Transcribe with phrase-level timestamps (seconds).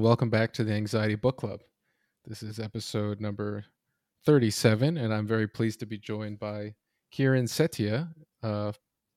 [0.00, 1.60] And welcome back to the Anxiety Book Club.
[2.24, 3.66] This is episode number
[4.24, 6.74] 37, and I'm very pleased to be joined by
[7.10, 8.08] Kieran Setiya,
[8.42, 8.72] uh,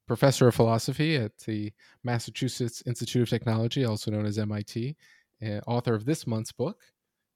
[0.09, 1.71] professor of philosophy at the
[2.03, 4.97] Massachusetts Institute of Technology, also known as MIT,
[5.39, 6.81] and author of this month's book,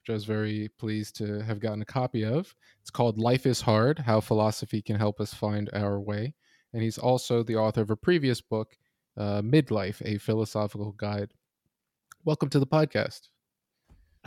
[0.01, 2.53] which I was very pleased to have gotten a copy of.
[2.81, 6.33] It's called Life is Hard How Philosophy Can Help Us Find Our Way.
[6.73, 8.75] And he's also the author of a previous book,
[9.15, 11.31] uh, Midlife, a philosophical guide
[12.27, 13.29] welcome to the podcast.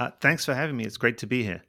[0.00, 0.84] Uh, thanks for having me.
[0.84, 1.62] It's great to be here.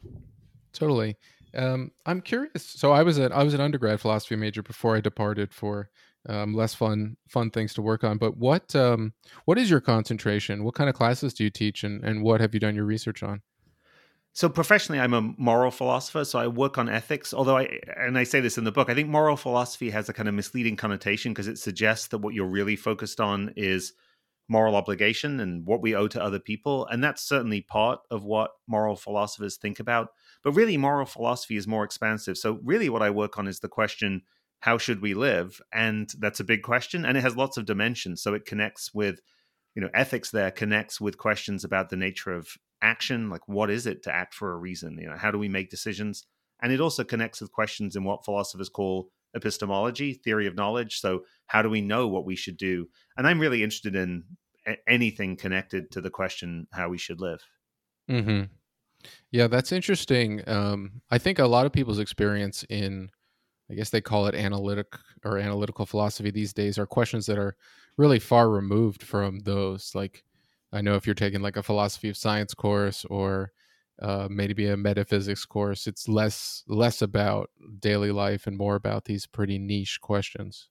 [0.71, 1.17] Totally.
[1.53, 2.63] Um, I'm curious.
[2.63, 5.90] So I was an I was an undergrad philosophy major before I departed for
[6.30, 8.17] um, less fun fun things to work on.
[8.17, 9.12] But what um,
[9.44, 10.63] what is your concentration?
[10.63, 13.21] What kind of classes do you teach, and and what have you done your research
[13.21, 13.41] on?
[14.32, 16.24] So professionally, I'm a moral philosopher.
[16.24, 17.34] So I work on ethics.
[17.34, 20.13] Although I and I say this in the book, I think moral philosophy has a
[20.13, 23.91] kind of misleading connotation because it suggests that what you're really focused on is
[24.52, 26.85] moral obligation and what we owe to other people.
[26.88, 30.10] And that's certainly part of what moral philosophers think about.
[30.43, 32.38] But really, moral philosophy is more expansive.
[32.38, 34.24] So, really, what I work on is the question
[34.60, 35.60] how should we live?
[35.74, 37.04] And that's a big question.
[37.05, 38.21] And it has lots of dimensions.
[38.21, 39.21] So, it connects with,
[39.74, 42.49] you know, ethics there connects with questions about the nature of
[42.82, 43.30] action.
[43.30, 44.98] Like, what is it to act for a reason?
[44.99, 46.26] You know, how do we make decisions?
[46.62, 50.99] And it also connects with questions in what philosophers call epistemology, theory of knowledge.
[50.99, 52.87] So, how do we know what we should do?
[53.18, 54.24] And I'm really interested in
[54.87, 57.41] anything connected to the question how we should live.
[58.09, 58.43] Mm-hmm.
[59.32, 60.48] Yeah, that's interesting.
[60.48, 63.09] Um, I think a lot of people's experience in,
[63.70, 64.88] I guess they call it analytic
[65.25, 67.56] or analytical philosophy these days, are questions that are
[67.97, 69.94] really far removed from those.
[69.96, 70.24] Like,
[70.72, 73.52] I know if you're taking like a philosophy of science course or
[74.02, 77.50] uh, maybe a metaphysics course, it's less less about
[77.80, 80.70] daily life and more about these pretty niche questions.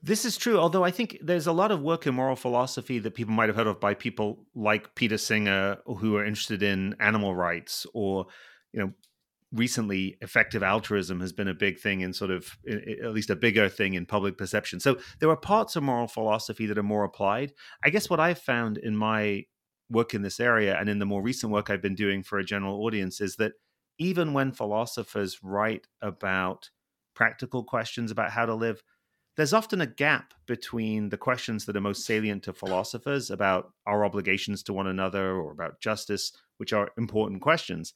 [0.00, 3.14] This is true, although I think there's a lot of work in moral philosophy that
[3.14, 7.34] people might have heard of by people like Peter Singer who are interested in animal
[7.34, 8.26] rights or,
[8.72, 8.92] you know,
[9.50, 13.68] recently effective altruism has been a big thing in sort of at least a bigger
[13.68, 14.78] thing in public perception.
[14.78, 17.52] So there are parts of moral philosophy that are more applied.
[17.82, 19.46] I guess what I've found in my
[19.90, 22.44] work in this area and in the more recent work I've been doing for a
[22.44, 23.52] general audience is that
[23.98, 26.70] even when philosophers write about
[27.14, 28.82] practical questions about how to live,
[29.36, 34.04] there's often a gap between the questions that are most salient to philosophers about our
[34.04, 37.94] obligations to one another or about justice, which are important questions,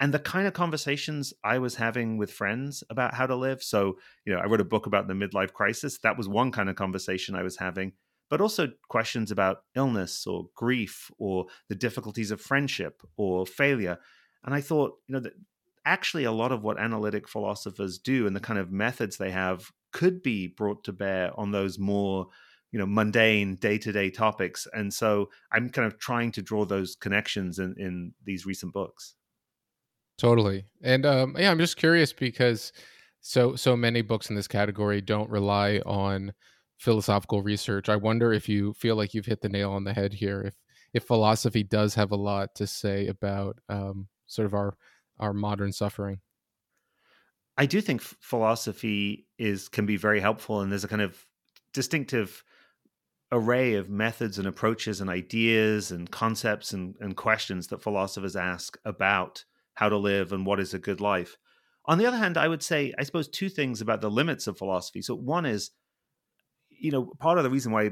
[0.00, 3.62] and the kind of conversations I was having with friends about how to live.
[3.62, 5.98] So, you know, I wrote a book about the midlife crisis.
[5.98, 7.92] That was one kind of conversation I was having,
[8.30, 13.98] but also questions about illness or grief or the difficulties of friendship or failure.
[14.44, 15.34] And I thought, you know, that
[15.84, 19.70] actually a lot of what analytic philosophers do and the kind of methods they have
[19.92, 22.28] could be brought to bear on those more
[22.72, 24.66] you know mundane day-to-day topics.
[24.72, 29.16] And so i'm kind of trying to draw those connections in in these recent books.
[30.18, 30.66] Totally.
[30.82, 32.72] And um yeah i'm just curious because
[33.20, 36.32] so so many books in this category don't rely on
[36.80, 40.12] philosophical research i wonder if you feel like you've hit the nail on the head
[40.14, 40.54] here if
[40.92, 44.74] if philosophy does have a lot to say about um sort of our
[45.18, 46.20] our modern suffering
[47.60, 51.26] I do think philosophy is can be very helpful, and there's a kind of
[51.74, 52.42] distinctive
[53.30, 58.78] array of methods and approaches and ideas and concepts and, and questions that philosophers ask
[58.86, 61.36] about how to live and what is a good life.
[61.84, 64.56] On the other hand, I would say, I suppose, two things about the limits of
[64.56, 65.02] philosophy.
[65.02, 65.70] So, one is,
[66.80, 67.90] you know, part of the reason why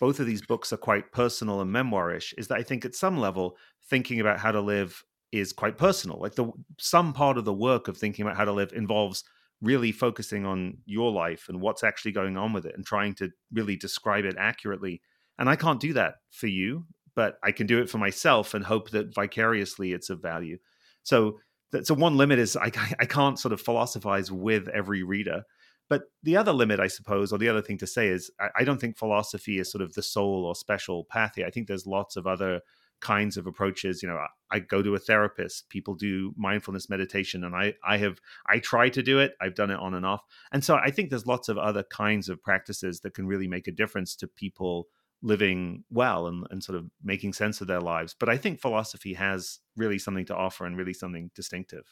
[0.00, 3.18] both of these books are quite personal and memoirish is that I think at some
[3.18, 3.56] level,
[3.90, 6.18] thinking about how to live is quite personal.
[6.18, 9.24] Like the some part of the work of thinking about how to live involves
[9.60, 13.28] really focusing on your life and what's actually going on with it and trying to
[13.52, 15.02] really describe it accurately.
[15.38, 16.86] And I can't do that for you,
[17.16, 20.58] but I can do it for myself and hope that vicariously it's of value.
[21.02, 21.38] So
[21.82, 22.70] so one limit is I,
[23.00, 25.42] I can't sort of philosophize with every reader.
[25.88, 28.64] But the other limit, I suppose, or the other thing to say is I, I
[28.64, 31.46] don't think philosophy is sort of the sole or special path here.
[31.46, 32.60] I think there's lots of other
[33.00, 34.02] kinds of approaches.
[34.02, 34.18] You know
[34.50, 38.18] i go to a therapist people do mindfulness meditation and i i have
[38.48, 39.34] i try to do it.
[39.40, 40.22] I've done it on and off.
[40.52, 43.68] And so i think there's lots of other kinds of practices that can really make
[43.68, 44.88] a difference to people
[45.20, 48.14] living well and, and sort of making sense of their lives.
[48.18, 51.84] But i think philosophy has really something to offer and really something distinctive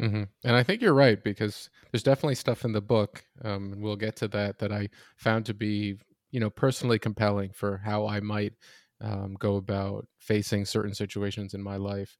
[0.00, 0.24] mm-hmm.
[0.44, 3.96] and i think you're right because there's definitely stuff in the book um, and we'll
[3.96, 5.96] get to that that i found to be
[6.30, 8.52] you know personally compelling for how i might
[9.00, 12.16] um, go about facing certain situations in my life.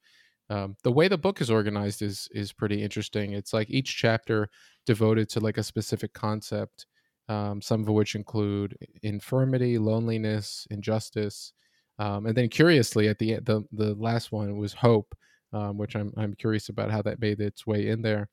[0.50, 3.32] Um, the way the book is organized is is pretty interesting.
[3.32, 4.48] It's like each chapter
[4.86, 6.86] devoted to like a specific concept,
[7.28, 11.52] um, some of which include infirmity, loneliness, injustice,
[11.98, 15.14] Um, and then curiously, at the the the last one was hope,
[15.52, 18.28] um, which I'm I'm curious about how that made its way in there.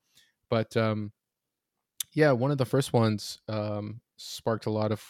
[0.50, 1.12] But um,
[2.14, 5.04] yeah, one of the first ones um, sparked a lot of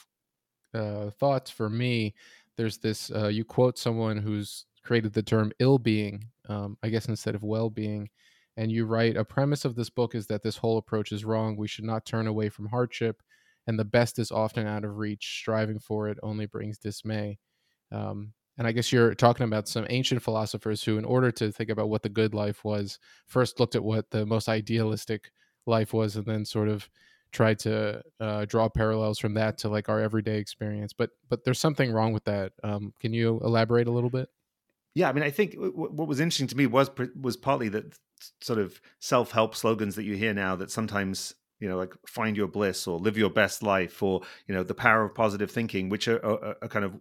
[0.73, 2.13] uh, thoughts for me.
[2.55, 7.35] There's this uh, you quote someone who's created the term ill-being, um, I guess instead
[7.35, 8.09] of well-being,
[8.57, 11.55] and you write a premise of this book is that this whole approach is wrong.
[11.55, 13.23] We should not turn away from hardship,
[13.65, 15.39] and the best is often out of reach.
[15.39, 17.39] Striving for it only brings dismay.
[17.91, 21.69] Um, and I guess you're talking about some ancient philosophers who, in order to think
[21.69, 25.31] about what the good life was, first looked at what the most idealistic
[25.65, 26.89] life was, and then sort of
[27.31, 30.93] tried to uh, draw parallels from that to like our everyday experience.
[30.93, 32.53] But but there's something wrong with that.
[32.63, 34.29] Um, can you elaborate a little bit?
[34.95, 37.97] Yeah, I mean, I think what was interesting to me was was partly that
[38.41, 42.37] sort of self help slogans that you hear now that sometimes you know like find
[42.37, 45.89] your bliss or live your best life or you know the power of positive thinking,
[45.89, 46.99] which are, are, are kind of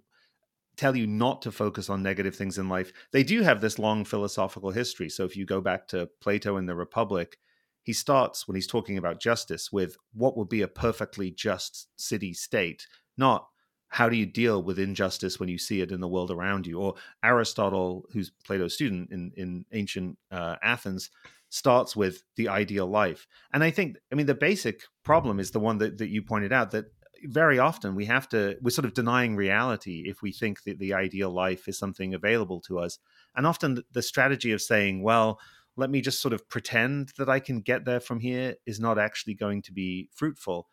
[0.76, 2.92] tell you not to focus on negative things in life.
[3.12, 5.08] They do have this long philosophical history.
[5.08, 7.38] So if you go back to Plato and the Republic,
[7.82, 12.32] he starts when he's talking about justice with what would be a perfectly just city
[12.32, 12.86] state,
[13.16, 13.48] not
[13.88, 16.78] how do you deal with injustice when you see it in the world around you?
[16.78, 21.10] Or Aristotle, who's Plato's student in, in ancient uh, Athens,
[21.50, 23.26] starts with the ideal life.
[23.52, 26.54] And I think, I mean, the basic problem is the one that, that you pointed
[26.54, 26.86] out that
[27.24, 30.94] very often we have to, we're sort of denying reality if we think that the
[30.94, 32.98] ideal life is something available to us.
[33.34, 35.38] And often the strategy of saying, well,
[35.76, 38.98] let me just sort of pretend that I can get there from here is not
[38.98, 40.68] actually going to be fruitful.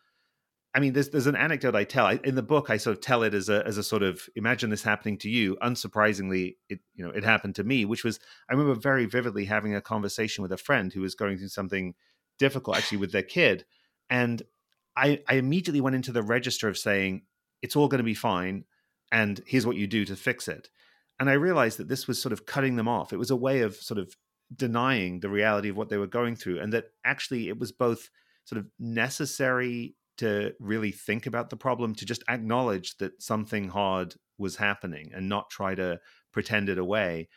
[0.72, 2.70] I mean, there's there's an anecdote I tell in the book.
[2.70, 5.28] I sort of tell it as a as a sort of imagine this happening to
[5.28, 5.56] you.
[5.56, 9.74] Unsurprisingly, it you know it happened to me, which was I remember very vividly having
[9.74, 11.94] a conversation with a friend who was going through something
[12.38, 13.64] difficult actually with their kid,
[14.08, 14.42] and
[15.00, 17.22] I I immediately went into the register of saying
[17.62, 18.64] it's all going to be fine,
[19.10, 20.68] and here's what you do to fix it.
[21.18, 23.12] And I realized that this was sort of cutting them off.
[23.12, 24.14] It was a way of sort of
[24.54, 28.10] denying the reality of what they were going through, and that actually it was both
[28.44, 34.14] sort of necessary to really think about the problem, to just acknowledge that something hard
[34.38, 35.98] was happening and not try to
[36.32, 37.28] pretend it away.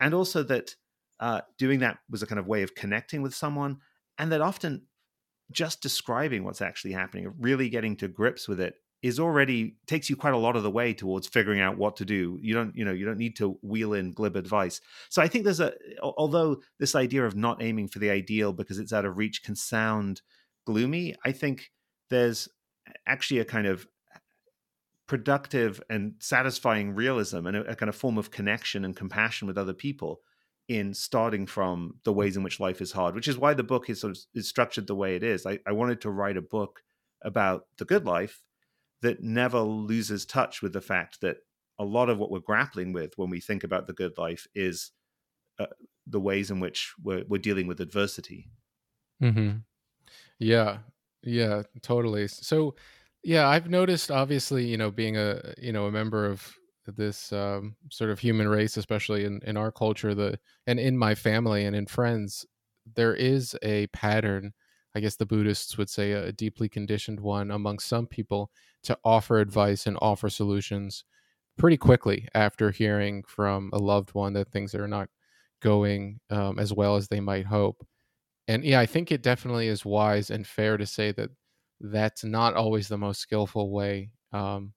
[0.00, 0.76] And also that
[1.18, 3.78] uh, doing that was a kind of way of connecting with someone,
[4.18, 4.82] and that often
[5.50, 10.16] just describing what's actually happening, really getting to grips with it, is already takes you
[10.16, 12.38] quite a lot of the way towards figuring out what to do.
[12.42, 14.80] You don't, you know, you don't need to wheel in glib advice.
[15.08, 18.78] So I think there's a, although this idea of not aiming for the ideal because
[18.78, 20.20] it's out of reach can sound
[20.66, 21.70] gloomy, I think
[22.10, 22.48] there's
[23.06, 23.86] actually a kind of
[25.06, 29.58] productive and satisfying realism and a, a, kind of form of connection and compassion with
[29.58, 30.20] other people
[30.70, 33.90] in starting from the ways in which life is hard, which is why the book
[33.90, 35.44] is sort of is structured the way it is.
[35.44, 36.84] I, I wanted to write a book
[37.22, 38.44] about the good life
[39.02, 41.38] that never loses touch with the fact that
[41.80, 44.92] a lot of what we're grappling with when we think about the good life is
[45.58, 45.66] uh,
[46.06, 48.48] the ways in which we're, we're dealing with adversity.
[49.20, 49.56] Mm-hmm.
[50.38, 50.78] Yeah,
[51.24, 52.28] yeah, totally.
[52.28, 52.76] So,
[53.24, 56.54] yeah, I've noticed obviously, you know, being a, you know, a member of
[56.96, 61.14] this um, sort of human race, especially in, in our culture, the and in my
[61.14, 62.46] family and in friends,
[62.96, 64.52] there is a pattern.
[64.94, 68.50] I guess the Buddhists would say a, deeply conditioned one among some people
[68.82, 71.04] to offer advice and offer solutions
[71.56, 75.08] pretty quickly after hearing from a loved one that things are not
[75.60, 77.86] going um, as well as they might hope
[78.50, 81.30] and yeah, I think it definitely is wise and fair to say that
[81.80, 84.72] that's not always the most skillful way um,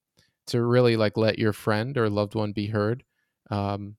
[0.48, 3.04] to really like let your friend or loved one be heard.
[3.50, 3.96] Um,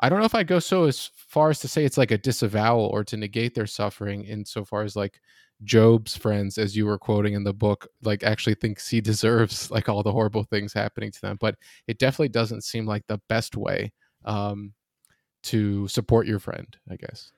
[0.00, 2.18] I don't know if I'd go so as far as to say it's like a
[2.18, 5.20] disavowal or to negate their suffering insofar as like
[5.64, 9.88] Job's friends, as you were quoting in the book, like actually thinks he deserves like
[9.88, 11.36] all the horrible things happening to them.
[11.40, 11.56] But
[11.86, 13.92] it definitely doesn't seem like the best way
[14.24, 14.72] um,
[15.44, 17.32] to support your friend, I guess.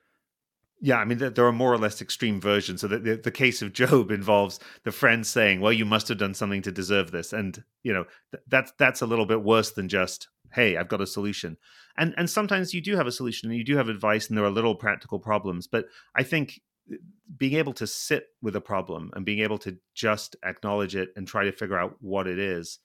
[0.83, 2.81] Yeah, I mean, there are more or less extreme versions.
[2.81, 6.17] So the, the, the, case of Job involves the friend saying, "Well, you must have
[6.17, 9.71] done something to deserve this," and you know th- that's that's a little bit worse
[9.71, 11.57] than just, "Hey, I've got a solution."
[11.97, 14.43] And and sometimes you do have a solution and you do have advice, and there
[14.43, 15.67] are little practical problems.
[15.67, 15.85] But
[16.15, 16.59] I think
[16.91, 16.95] uh,
[17.37, 21.27] being able to sit with a problem and being able to just acknowledge it and
[21.27, 22.79] try to figure out what it is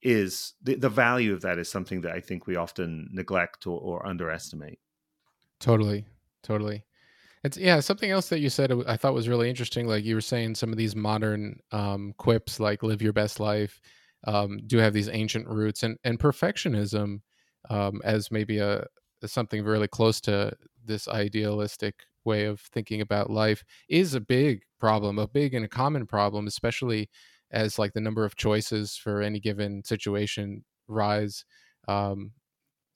[0.00, 3.78] is the, the value of that is something that I think we often neglect or,
[3.80, 4.78] or underestimate.
[5.60, 6.06] Totally,
[6.42, 6.84] totally.
[7.44, 9.86] It's yeah, something else that you said I thought was really interesting.
[9.86, 13.80] Like you were saying, some of these modern um, quips, like "live your best life,"
[14.24, 17.20] um, do have these ancient roots, and and perfectionism
[17.70, 18.84] um, as maybe a
[19.24, 20.52] something really close to
[20.84, 25.68] this idealistic way of thinking about life is a big problem, a big and a
[25.68, 27.08] common problem, especially
[27.50, 31.44] as like the number of choices for any given situation rise.
[31.88, 32.32] Um,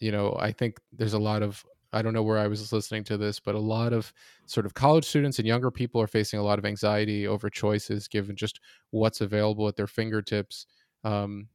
[0.01, 3.05] you know, I think there's a lot of I don't know where I was listening
[3.05, 4.13] to this, but a lot of
[4.47, 8.09] sort of college students and younger people are facing a lot of anxiety over choices
[8.09, 10.67] given just what's available at their fingertips.
[11.05, 11.49] Um,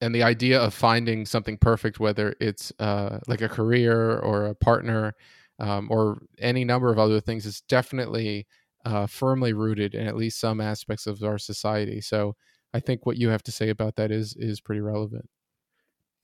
[0.00, 4.54] and the idea of finding something perfect, whether it's uh, like a career or a
[4.54, 5.14] partner
[5.58, 8.46] um, or any number of other things, is definitely
[8.84, 12.00] uh, firmly rooted in at least some aspects of our society.
[12.00, 12.36] So
[12.74, 15.28] I think what you have to say about that is is pretty relevant.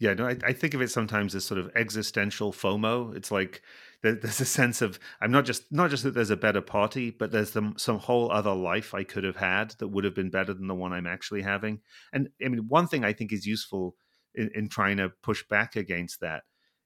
[0.00, 3.14] Yeah, no, I, I, think of it sometimes as sort of existential FOMO.
[3.14, 3.60] It's like
[4.02, 7.30] there's a sense of I'm not just not just that there's a better party, but
[7.30, 10.54] there's some some whole other life I could have had that would have been better
[10.54, 11.80] than the one I'm actually having.
[12.14, 13.94] And I mean, one thing I think is useful
[14.34, 16.44] in, in trying to push back against that.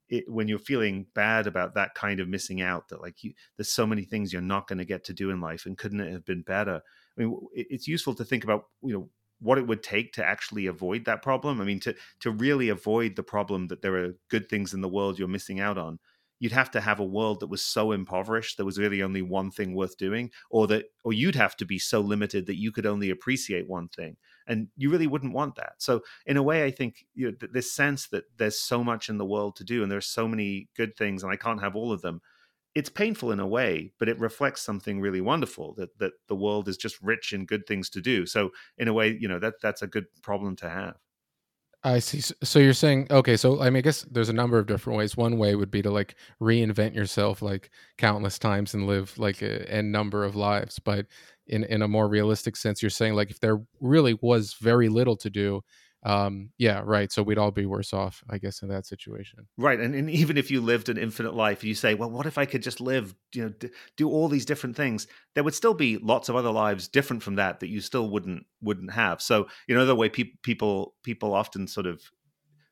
[0.08, 3.70] It, when you're feeling bad about that kind of missing out, that like you, there's
[3.70, 6.12] so many things you're not going to get to do in life, and couldn't it
[6.12, 6.82] have been better?
[7.16, 9.08] I mean, it, it's useful to think about you know
[9.40, 11.60] what it would take to actually avoid that problem.
[11.60, 14.88] I mean, to to really avoid the problem that there are good things in the
[14.88, 15.98] world you're missing out on,
[16.40, 19.50] you'd have to have a world that was so impoverished there was really only one
[19.50, 22.86] thing worth doing, or that or you'd have to be so limited that you could
[22.86, 25.74] only appreciate one thing, and you really wouldn't want that.
[25.78, 29.18] So, in a way, I think you know, this sense that there's so much in
[29.18, 31.92] the world to do, and there's so many good things, and I can't have all
[31.92, 32.20] of them
[32.74, 36.68] it's painful in a way, but it reflects something really wonderful that that the world
[36.68, 38.26] is just rich in good things to do.
[38.26, 40.96] So in a way, you know that that's a good problem to have.
[41.86, 42.20] I see.
[42.42, 43.36] So you're saying okay.
[43.36, 45.16] So I mean, I guess there's a number of different ways.
[45.18, 49.70] One way would be to like reinvent yourself like countless times and live like a
[49.70, 50.78] n number of lives.
[50.78, 51.06] But
[51.46, 55.16] in in a more realistic sense, you're saying like if there really was very little
[55.18, 55.62] to do,
[56.04, 59.46] um yeah right so we'd all be worse off i guess in that situation.
[59.56, 62.38] Right and, and even if you lived an infinite life you say well what if
[62.38, 65.06] i could just live you know d- do all these different things?
[65.34, 68.44] There would still be lots of other lives different from that that you still wouldn't
[68.60, 69.20] wouldn't have.
[69.20, 72.02] So you know the way pe- people people often sort of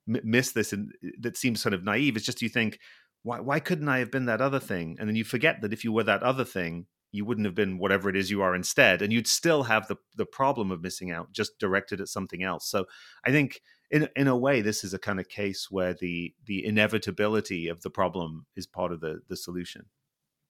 [0.09, 2.79] m- miss this and that seems sort of naive is just you think
[3.23, 4.97] why why couldn't i have been that other thing?
[4.99, 7.79] And then you forget that if you were that other thing you wouldn't have been
[7.79, 11.11] whatever it is you are instead and you'd still have the the problem of missing
[11.11, 12.69] out just directed at something else.
[12.69, 12.87] So
[13.25, 16.65] i think in in a way this is a kind of case where the the
[16.65, 19.87] inevitability of the problem is part of the the solution.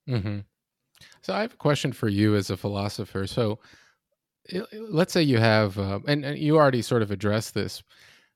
[0.08, 0.40] Mm-hmm.
[1.20, 3.26] so i have a question for you as a philosopher.
[3.26, 3.60] So
[4.72, 7.82] let's say you have uh, and, and you already sort of addressed this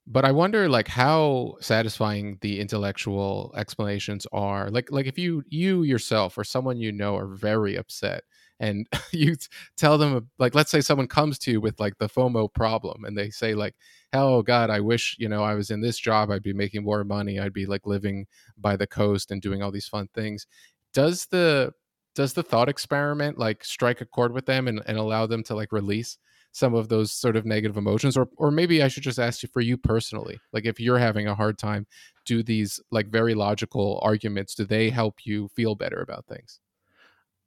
[0.06, 4.70] but i wonder like how satisfying the intellectual explanations are.
[4.70, 8.24] Like like if you you yourself or someone you know are very upset
[8.60, 9.36] and you
[9.76, 13.16] tell them like let's say someone comes to you with like the fomo problem and
[13.18, 13.74] they say like
[14.12, 17.04] oh god i wish you know i was in this job i'd be making more
[17.04, 20.46] money i'd be like living by the coast and doing all these fun things.
[20.94, 21.72] Does the
[22.14, 25.54] does the thought experiment like strike a chord with them and, and allow them to
[25.54, 26.16] like release
[26.56, 29.48] some of those sort of negative emotions or or maybe I should just ask you
[29.52, 31.86] for you personally like if you're having a hard time
[32.24, 36.60] do these like very logical arguments do they help you feel better about things?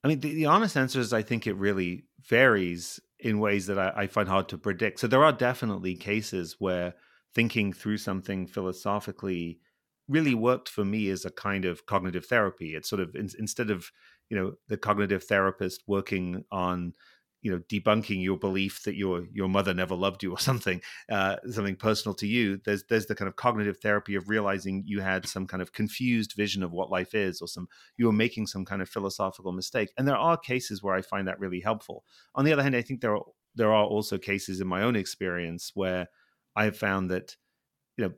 [0.04, 3.80] I mean the, the honest answer is I think it really varies in ways that
[3.80, 5.00] I, I find hard to predict.
[5.00, 6.94] So there are definitely cases where
[7.34, 9.60] thinking through something philosophically
[10.08, 12.76] really worked for me as a kind of cognitive therapy.
[12.76, 13.90] It's sort of in, instead of
[14.30, 16.94] you know the cognitive therapist working on
[17.42, 20.82] you know debunking your belief that your your mother never loved you or something
[21.12, 25.00] uh, something personal to you there's there's the kind of cognitive therapy of realizing you
[25.00, 27.68] had some kind of confused vision of what life is or some
[27.98, 29.92] you were making some kind of philosophical mistake.
[29.98, 32.04] And there are cases where i find that really helpful.
[32.36, 33.24] On the other hand i think there are
[33.56, 36.08] there are also cases in my own experience where
[36.56, 37.36] i have found that
[37.98, 38.14] you know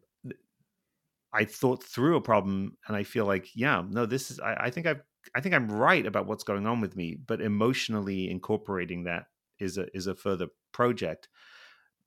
[1.34, 4.70] I thought through a problem and I feel like, yeah, no, this is, I, I
[4.70, 5.02] think I've
[5.36, 9.26] I think I'm right about what's going on with me, but emotionally incorporating that
[9.60, 11.30] is a is a further project.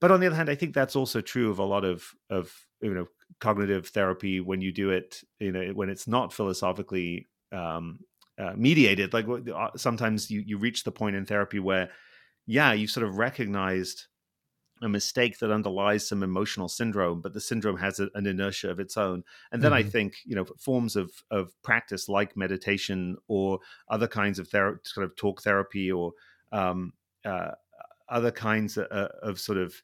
[0.00, 2.52] But on the other hand, I think that's also true of a lot of of
[2.80, 3.06] you know
[3.40, 8.00] cognitive therapy when you do it you know when it's not philosophically um,
[8.38, 9.12] uh, mediated.
[9.12, 11.90] Like uh, sometimes you you reach the point in therapy where
[12.47, 14.06] yeah you've sort of recognized
[14.82, 18.80] a mistake that underlies some emotional syndrome, but the syndrome has a, an inertia of
[18.80, 19.22] its own.
[19.52, 19.86] And then mm-hmm.
[19.86, 24.80] I think you know forms of of practice like meditation or other kinds of ther-
[24.84, 26.12] sort of talk therapy or
[26.52, 26.92] um,
[27.24, 27.52] uh,
[28.08, 29.74] other kinds of, uh, of sort of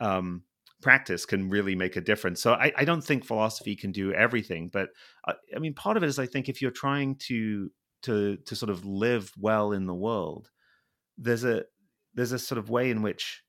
[0.00, 0.42] um,
[0.82, 2.40] practice can really make a difference.
[2.40, 4.90] So I, I, don't think philosophy can do everything, but
[5.26, 7.70] I, uh, I mean part of it is I think if you're trying to
[8.02, 10.50] to to sort of live well in the world,
[11.16, 11.64] there's a
[12.14, 13.42] there's a sort of way in which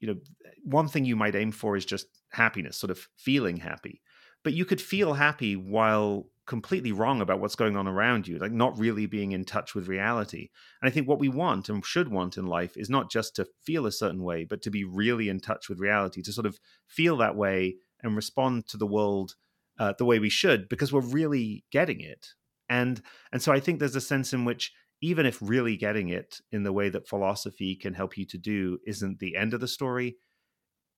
[0.00, 0.16] you know
[0.64, 4.00] one thing you might aim for is just happiness sort of feeling happy.
[4.44, 8.52] But you could feel happy while completely wrong about what's going on around you like
[8.52, 10.48] not really being in touch with reality.
[10.80, 13.46] And i think what we want and should want in life is not just to
[13.62, 16.58] feel a certain way but to be really in touch with reality to sort of
[16.86, 19.34] feel that way and respond to the world
[19.78, 22.28] uh, the way we should because we're really getting it.
[22.68, 23.00] And
[23.32, 26.62] and so I think there's a sense in which even if really getting it in
[26.62, 30.16] the way that philosophy can help you to do isn't the end of the story,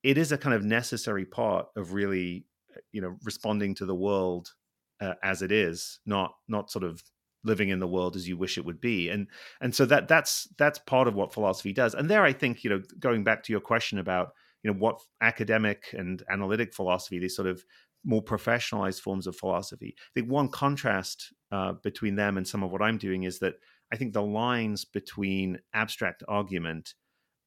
[0.03, 3.95] it is a kind of necessary part of really, uh, you know, responding to the
[3.95, 4.49] world
[5.01, 7.03] uh, as it is, not not sort of
[7.43, 9.09] living in the world as you wish it would be.
[9.09, 9.27] And
[9.61, 11.95] and so that that's that's part of what philosophy does.
[11.95, 15.01] And there i think you know going back to your question about you know what
[15.21, 17.65] academic and analytic philosophy these sort of
[18.05, 22.71] more professionalized forms of philosophy i think one contrast uh, between them and some of
[22.71, 23.55] what i'm doing is that
[23.93, 26.95] I think the lines between abstract argument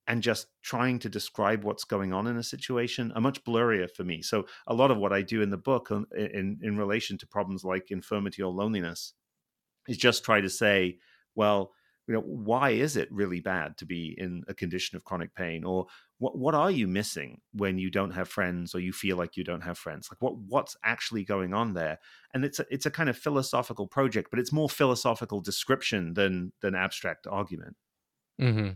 [0.07, 4.03] and just trying to describe what's going on in a situation are much blurrier for
[4.03, 4.21] me.
[4.21, 7.27] So a lot of what I do in the book um, in in relation to
[7.27, 9.13] problems like infirmity or loneliness
[9.87, 10.97] is just try to say,
[11.35, 11.71] well,
[12.07, 15.63] you know, why is it really bad to be in a condition of chronic pain?
[15.63, 19.37] Or what what are you missing when you don't have friends or you feel like
[19.37, 20.09] you don't have friends?
[20.11, 21.99] Like what what's actually going on there?
[22.33, 26.51] And it's a, it's a kind of philosophical project but it's more philosophical description than
[26.61, 27.75] than abstract argument.
[28.41, 28.69] Mm-hmm.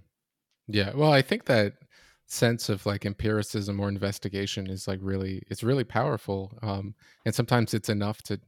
[0.67, 1.73] yeah well i think that
[2.27, 6.93] sense of like empiricism or investigation is like really it's really powerful um
[7.25, 8.39] and sometimes it's enough to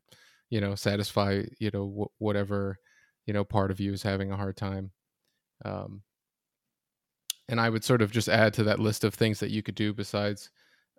[0.50, 2.78] you know satisfy you know wh- whatever
[3.30, 4.92] you know part of you is having a hard time
[5.64, 6.02] um
[7.50, 9.76] and I would sort of just add to that list of things that you could
[9.76, 10.52] do besides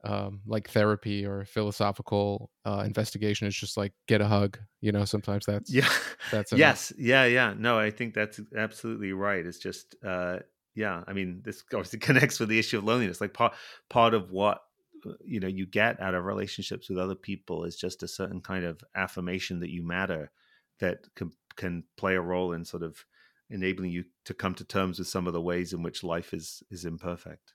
[0.02, 4.58] um, like therapy or philosophical uh, investigation is just like get a hug.
[4.80, 5.88] You know, sometimes that's yeah,
[6.30, 7.54] that's yes, yeah, yeah.
[7.56, 9.46] No, I think that's absolutely right.
[9.46, 10.38] It's just uh,
[10.74, 11.04] yeah.
[11.06, 13.20] I mean, this obviously connects with the issue of loneliness.
[13.20, 13.52] Like part
[13.88, 14.62] part of what
[15.06, 18.40] uh, you know you get out of relationships with other people is just a certain
[18.40, 20.32] kind of affirmation that you matter
[20.80, 23.04] that can can play a role in sort of
[23.50, 26.62] enabling you to come to terms with some of the ways in which life is
[26.70, 27.54] is imperfect.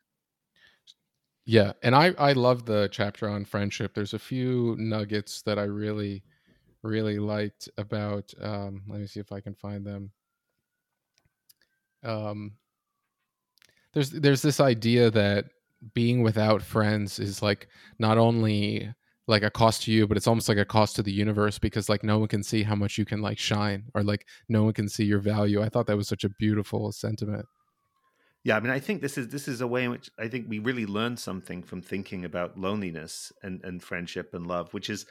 [1.45, 3.93] Yeah, and I I love the chapter on friendship.
[3.93, 6.23] There's a few nuggets that I really
[6.81, 10.11] really liked about um let me see if I can find them.
[12.03, 12.57] Um
[13.93, 15.45] there's there's this idea that
[15.93, 17.67] being without friends is like
[17.99, 18.93] not only
[19.27, 21.89] like a cost to you but it's almost like a cost to the universe because
[21.89, 24.73] like no one can see how much you can like shine or like no one
[24.73, 25.61] can see your value.
[25.61, 27.45] I thought that was such a beautiful sentiment.
[28.43, 30.45] Yeah i mean i think this is this is a way in which i think
[30.47, 35.07] we really learn something from thinking about loneliness and and friendship and love which is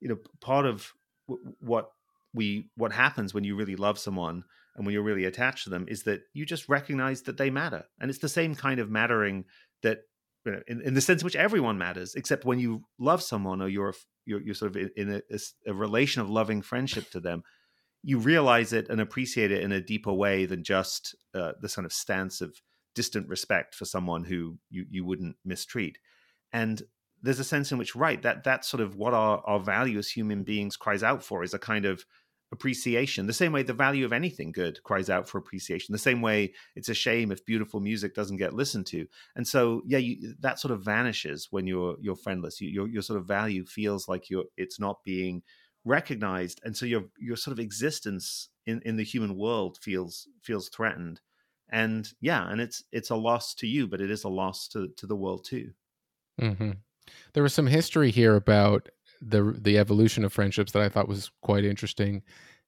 [0.00, 0.92] you know part of
[1.28, 1.90] w- what
[2.34, 4.42] we what happens when you really love someone
[4.76, 7.84] and when you're really attached to them is that you just recognize that they matter.
[8.00, 9.44] And it's the same kind of mattering
[9.82, 10.00] that
[10.44, 13.94] in, in the sense in which everyone matters, except when you love someone or you're
[14.24, 17.42] you're, you're sort of in a, a, relation of loving friendship to them,
[18.02, 21.84] you realize it and appreciate it in a deeper way than just uh, the sort
[21.84, 22.54] of stance of
[22.94, 25.98] distant respect for someone who you, you wouldn't mistreat.
[26.52, 26.82] And
[27.22, 30.10] there's a sense in which, right, that that's sort of what our, our value as
[30.10, 32.04] human beings cries out for is a kind of
[32.52, 36.20] appreciation the same way the value of anything good cries out for appreciation the same
[36.20, 39.06] way it's a shame if beautiful music doesn't get listened to.
[39.36, 42.60] And so yeah you, that sort of vanishes when you're you're friendless.
[42.60, 45.42] You, your your sort of value feels like you're it's not being
[45.84, 46.60] recognized.
[46.64, 51.20] And so your your sort of existence in in the human world feels feels threatened.
[51.70, 54.88] And yeah and it's it's a loss to you but it is a loss to
[54.96, 55.72] to the world too.
[56.40, 56.72] Mm-hmm.
[57.34, 58.88] there was some history here about
[59.26, 62.22] the the evolution of friendships that I thought was quite interesting.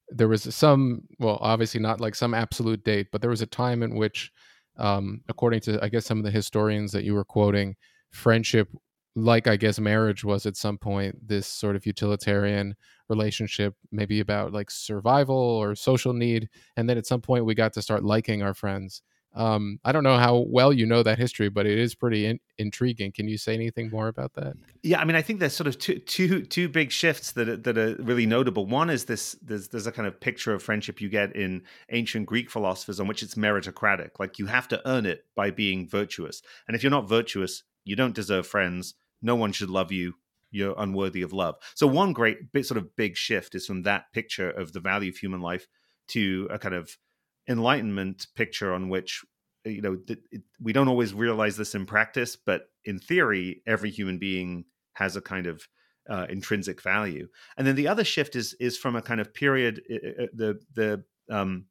[0.09, 3.83] There was some, well, obviously not like some absolute date, but there was a time
[3.83, 4.31] in which,
[4.77, 7.75] um, according to I guess some of the historians that you were quoting,
[8.11, 8.69] friendship,
[9.15, 12.75] like I guess marriage was at some point, this sort of utilitarian
[13.09, 17.73] relationship, maybe about like survival or social need, and then at some point we got
[17.73, 19.01] to start liking our friends.
[19.35, 22.39] Um, I don't know how well you know that history, but it is pretty in-
[22.57, 23.11] intriguing.
[23.11, 24.53] Can you say anything more about that?
[24.81, 27.57] Yeah, I mean, I think there's sort of two two two big shifts that are,
[27.57, 28.65] that are really notable.
[28.65, 32.25] One is this: there's there's a kind of picture of friendship you get in ancient
[32.25, 36.41] Greek philosophers on which it's meritocratic, like you have to earn it by being virtuous,
[36.67, 38.95] and if you're not virtuous, you don't deserve friends.
[39.21, 40.13] No one should love you.
[40.51, 41.55] You're unworthy of love.
[41.73, 45.09] So one great bit, sort of big shift is from that picture of the value
[45.09, 45.67] of human life
[46.09, 46.97] to a kind of
[47.47, 49.23] enlightenment picture on which
[49.63, 54.17] you know it, we don't always realize this in practice but in theory every human
[54.17, 55.67] being has a kind of
[56.09, 57.27] uh, intrinsic value.
[57.57, 61.03] And then the other shift is is from a kind of period uh, the the
[61.29, 61.65] um,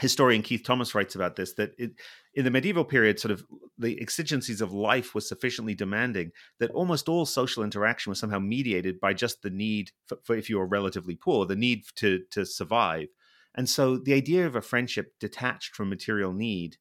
[0.00, 1.92] historian keith thomas writes about this that it,
[2.34, 3.44] in the medieval period sort of
[3.78, 8.98] the exigencies of life was sufficiently demanding that almost all social interaction was somehow mediated
[8.98, 12.44] by just the need for, for if you were relatively poor the need to to
[12.44, 13.06] survive
[13.54, 16.76] and so the idea of a friendship detached from material need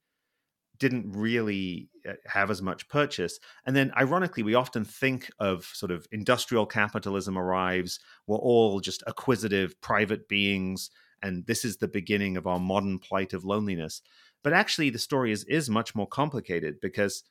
[0.79, 3.39] didn't really uh, have as much purchase.
[3.65, 7.99] And then, ironically, we often think of sort of industrial capitalism arrives.
[8.27, 10.89] We're all just acquisitive private beings,
[11.21, 14.01] and this is the beginning of our modern plight of loneliness.
[14.43, 17.23] But actually, the story is is much more complicated because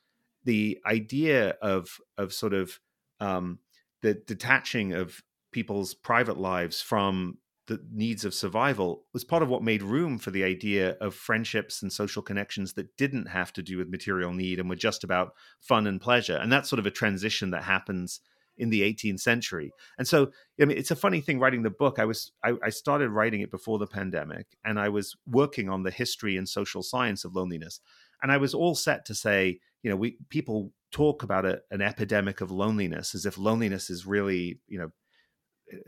[0.43, 2.79] the idea of of sort of
[3.19, 3.59] um,
[4.01, 9.63] the detaching of people's private lives from the needs of survival was part of what
[9.63, 13.77] made room for the idea of friendships and social connections that didn't have to do
[13.77, 16.35] with material need and were just about fun and pleasure.
[16.35, 18.19] And that's sort of a transition that happens
[18.57, 19.71] in the 18th century.
[19.97, 21.99] And so, I mean, it's a funny thing writing the book.
[21.99, 25.83] I was I, I started writing it before the pandemic, and I was working on
[25.83, 27.79] the history and social science of loneliness.
[28.21, 31.81] And I was all set to say, you know, we people talk about a, an
[31.81, 34.91] epidemic of loneliness as if loneliness is really, you know,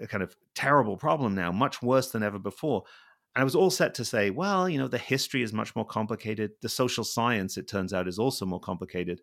[0.02, 2.84] a kind of terrible problem now, much worse than ever before.
[3.36, 5.86] And I was all set to say, well, you know, the history is much more
[5.86, 6.52] complicated.
[6.62, 9.21] The social science, it turns out, is also more complicated.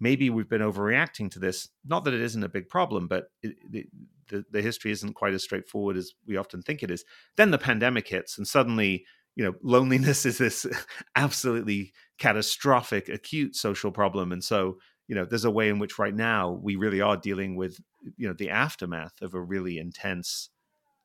[0.00, 1.68] Maybe we've been overreacting to this.
[1.84, 3.54] Not that it isn't a big problem, but it,
[4.28, 7.04] the, the history isn't quite as straightforward as we often think it is.
[7.36, 9.04] Then the pandemic hits, and suddenly,
[9.36, 10.66] you know, loneliness is this
[11.14, 14.32] absolutely catastrophic, acute social problem.
[14.32, 17.56] And so you know there's a way in which right now we really are dealing
[17.56, 17.80] with
[18.16, 20.50] you know the aftermath of a really intense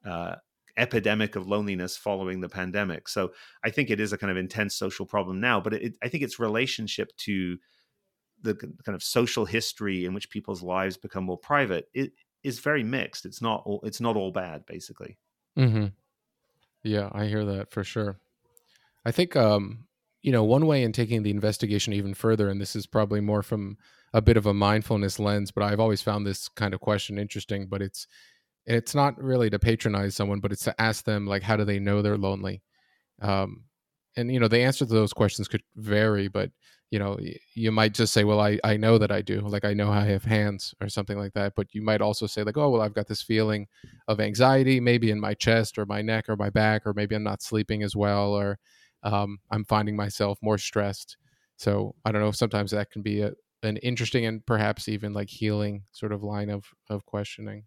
[0.06, 0.36] uh,
[0.78, 3.08] epidemic of loneliness following the pandemic.
[3.08, 3.32] So
[3.64, 6.24] i think it is a kind of intense social problem now but it, i think
[6.24, 7.58] its relationship to
[8.44, 11.90] the kind of social history in which people's lives become more private.
[11.94, 13.26] It is very mixed.
[13.26, 15.18] It's not all it's not all bad basically.
[15.58, 15.88] Mm-hmm.
[16.84, 18.18] yeah i hear that for sure.
[19.06, 19.86] I think um
[20.22, 23.42] you know, one way in taking the investigation even further, and this is probably more
[23.42, 23.78] from
[24.14, 27.68] a bit of a mindfulness lens, but I've always found this kind of question interesting.
[27.68, 28.08] But it's
[28.66, 31.80] it's not really to patronize someone, but it's to ask them like, how do they
[31.80, 32.62] know they're lonely?
[33.22, 33.66] Um,
[34.18, 36.52] and you know, the answer to those questions could vary, but
[36.92, 37.18] you know,
[37.56, 40.06] you might just say, well, I I know that I do, like I know I
[40.06, 41.54] have hands or something like that.
[41.56, 43.68] But you might also say like, oh, well, I've got this feeling
[44.10, 47.24] of anxiety, maybe in my chest or my neck or my back, or maybe I'm
[47.24, 48.60] not sleeping as well, or
[49.04, 51.18] um, I'm finding myself more stressed.
[51.58, 52.30] So I don't know.
[52.30, 53.34] If sometimes that can be a,
[53.64, 57.66] an interesting and perhaps even like healing sort of line of of questioning.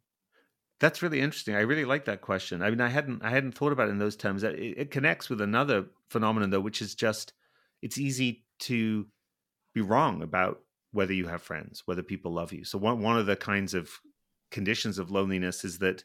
[0.80, 1.54] That's really interesting.
[1.54, 2.62] I really like that question.
[2.62, 4.42] I mean, I hadn't I hadn't thought about it in those terms.
[4.42, 7.32] It, it connects with another phenomenon though, which is just
[7.82, 9.06] it's easy to
[9.74, 10.60] be wrong about
[10.92, 12.64] whether you have friends, whether people love you.
[12.64, 13.90] So one one of the kinds of
[14.50, 16.04] conditions of loneliness is that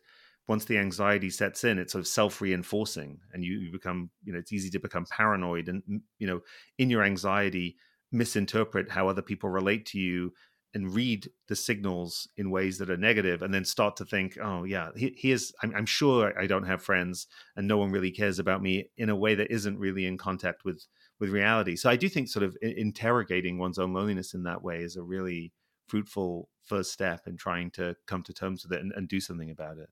[0.50, 4.40] once the anxiety sets in, it's sort of self-reinforcing, and you, you become, you know,
[4.40, 5.84] it's easy to become paranoid, and
[6.18, 6.42] you know,
[6.78, 7.78] in your anxiety,
[8.12, 10.34] misinterpret how other people relate to you,
[10.74, 14.64] and read the signals in ways that are negative, and then start to think, oh
[14.64, 18.40] yeah, he, here's, I'm, I'm sure I don't have friends, and no one really cares
[18.40, 20.86] about me in a way that isn't really in contact with
[21.20, 21.76] with reality.
[21.76, 25.04] So I do think sort of interrogating one's own loneliness in that way is a
[25.04, 25.52] really
[25.88, 29.52] fruitful first step in trying to come to terms with it and, and do something
[29.52, 29.90] about it.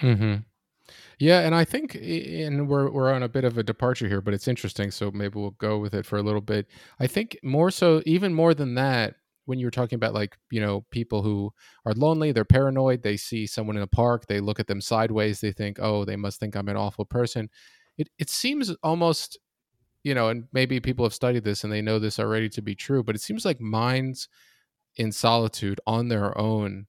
[0.00, 0.36] Mm-hmm.
[1.18, 4.34] Yeah, and I think, and we're we're on a bit of a departure here, but
[4.34, 4.90] it's interesting.
[4.90, 6.68] So maybe we'll go with it for a little bit.
[7.00, 10.60] I think more so, even more than that, when you were talking about like you
[10.60, 11.52] know people who
[11.86, 13.02] are lonely, they're paranoid.
[13.02, 16.16] They see someone in a park, they look at them sideways, they think, oh, they
[16.16, 17.50] must think I'm an awful person.
[17.98, 19.38] It it seems almost,
[20.04, 22.74] you know, and maybe people have studied this and they know this already to be
[22.76, 24.28] true, but it seems like minds
[24.96, 26.86] in solitude on their own,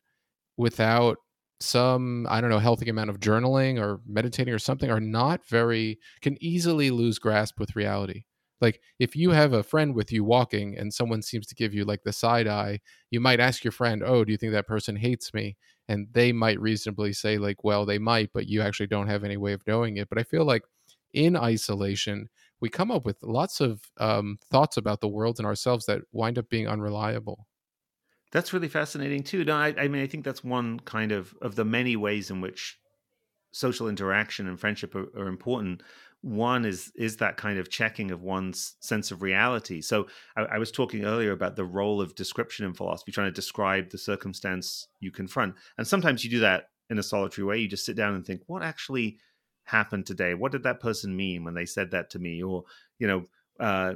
[0.58, 1.18] without
[1.64, 5.98] some i don't know healthy amount of journaling or meditating or something are not very
[6.22, 8.24] can easily lose grasp with reality.
[8.62, 11.84] Like if you have a friend with you walking and someone seems to give you
[11.86, 12.80] like the side eye
[13.12, 15.58] you might ask your friend oh do you think that person hates me?
[15.90, 19.38] And they might reasonably say like well they might but you actually don't have any
[19.38, 20.10] way of knowing it.
[20.10, 20.64] But i feel like
[21.14, 22.30] in isolation
[22.62, 26.38] we come up with lots of um, thoughts about the world and ourselves that wind
[26.40, 27.48] up being unreliable
[28.34, 29.46] that's really fascinating too.
[29.46, 32.42] No, I, I, mean, I think that's one kind of of the many ways in
[32.42, 32.78] which
[33.52, 35.84] social interaction and friendship are, are important.
[36.22, 39.82] One is is that kind of checking of one's sense of reality.
[39.82, 43.32] So I, I was talking earlier about the role of description in philosophy, trying to
[43.32, 47.60] describe the circumstance you confront, and sometimes you do that in a solitary way.
[47.60, 49.20] You just sit down and think, what actually
[49.66, 50.34] happened today?
[50.34, 52.42] What did that person mean when they said that to me?
[52.42, 52.64] Or
[52.98, 53.26] you know.
[53.60, 53.94] Uh,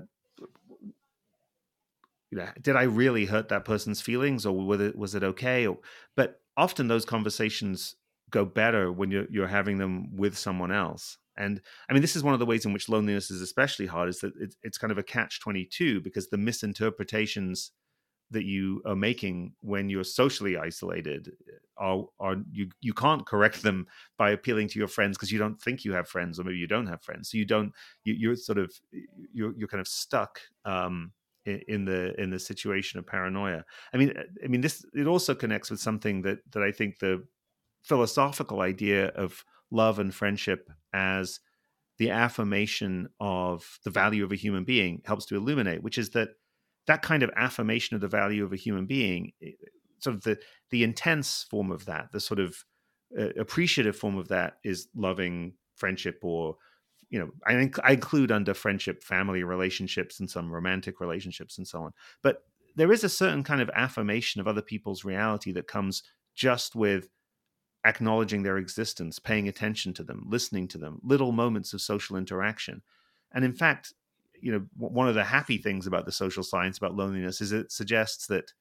[2.31, 5.67] you know, did I really hurt that person's feelings, or was it was it okay?
[5.67, 5.77] Or,
[6.15, 7.95] but often those conversations
[8.29, 11.17] go better when you're you're having them with someone else.
[11.37, 14.09] And I mean, this is one of the ways in which loneliness is especially hard.
[14.09, 17.71] Is that it's, it's kind of a catch twenty two because the misinterpretations
[18.31, 21.31] that you are making when you're socially isolated
[21.77, 23.87] are are you you can't correct them
[24.17, 26.67] by appealing to your friends because you don't think you have friends or maybe you
[26.67, 27.71] don't have friends so you don't
[28.03, 28.73] you, you're sort of
[29.31, 31.11] you're you're kind of stuck um,
[31.47, 33.63] in the in the situation of paranoia.
[33.93, 37.25] I mean, I mean this it also connects with something that that I think the
[37.83, 41.39] philosophical idea of love and friendship as
[41.97, 46.29] the affirmation of the value of a human being helps to illuminate, which is that
[46.85, 49.31] that kind of affirmation of the value of a human being,
[49.99, 50.37] sort of the
[50.69, 52.63] the intense form of that, the sort of
[53.17, 56.55] uh, appreciative form of that is loving friendship or
[57.09, 61.83] you know I, I include under friendship family relationships and some romantic relationships and so
[61.83, 62.43] on but
[62.75, 66.03] there is a certain kind of affirmation of other people's reality that comes
[66.35, 67.09] just with
[67.85, 72.81] acknowledging their existence, paying attention to them, listening to them, little moments of social interaction.
[73.33, 73.93] And in fact,
[74.39, 77.71] you know, one of the happy things about the social science about loneliness is it
[77.71, 78.53] suggests that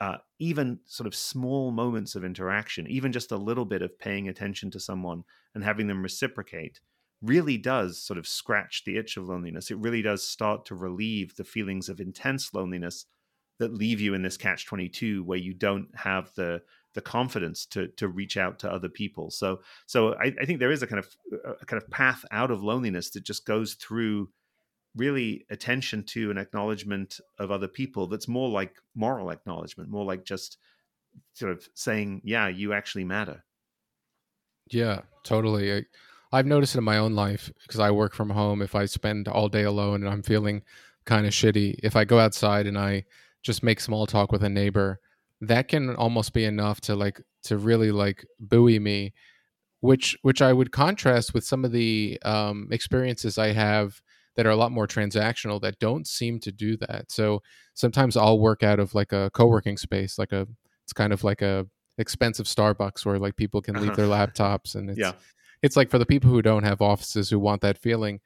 [0.00, 4.28] uh, even sort of small moments of interaction, even just a little bit of paying
[4.28, 5.24] attention to someone
[5.54, 6.80] and having them reciprocate,
[7.22, 9.70] really does sort of scratch the itch of loneliness.
[9.70, 13.06] It really does start to relieve the feelings of intense loneliness
[13.58, 16.62] that leave you in this catch 22 where you don't have the
[16.94, 19.30] the confidence to to reach out to other people.
[19.30, 21.08] So so I, I think there is a kind of
[21.60, 24.30] a kind of path out of loneliness that just goes through
[24.96, 30.24] really attention to an acknowledgement of other people that's more like moral acknowledgement, more like
[30.24, 30.58] just
[31.34, 33.44] sort of saying, yeah, you actually matter.
[34.70, 35.72] Yeah, totally.
[35.72, 35.82] I,
[36.32, 38.62] I've noticed it in my own life because I work from home.
[38.62, 40.62] If I spend all day alone and I'm feeling
[41.04, 43.04] kind of shitty, if I go outside and I
[43.42, 45.00] just make small talk with a neighbor,
[45.40, 49.12] that can almost be enough to like to really like buoy me
[49.80, 54.00] which which i would contrast with some of the um, experiences i have
[54.34, 57.42] that are a lot more transactional that don't seem to do that so
[57.74, 60.46] sometimes i'll work out of like a co-working space like a
[60.84, 61.66] it's kind of like a
[61.98, 65.12] expensive starbucks where like people can leave their laptops and it's yeah.
[65.62, 68.20] It's like for the people who don't have offices who want that feeling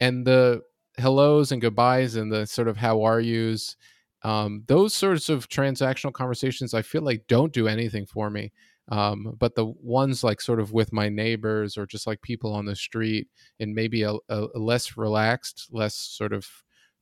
[0.00, 0.62] and the
[0.96, 3.76] hellos and goodbyes and the sort of how are yous
[4.22, 8.52] um, those sorts of transactional conversations i feel like don't do anything for me
[8.88, 12.66] um, but the ones like sort of with my neighbors or just like people on
[12.66, 16.46] the street in maybe a, a less relaxed less sort of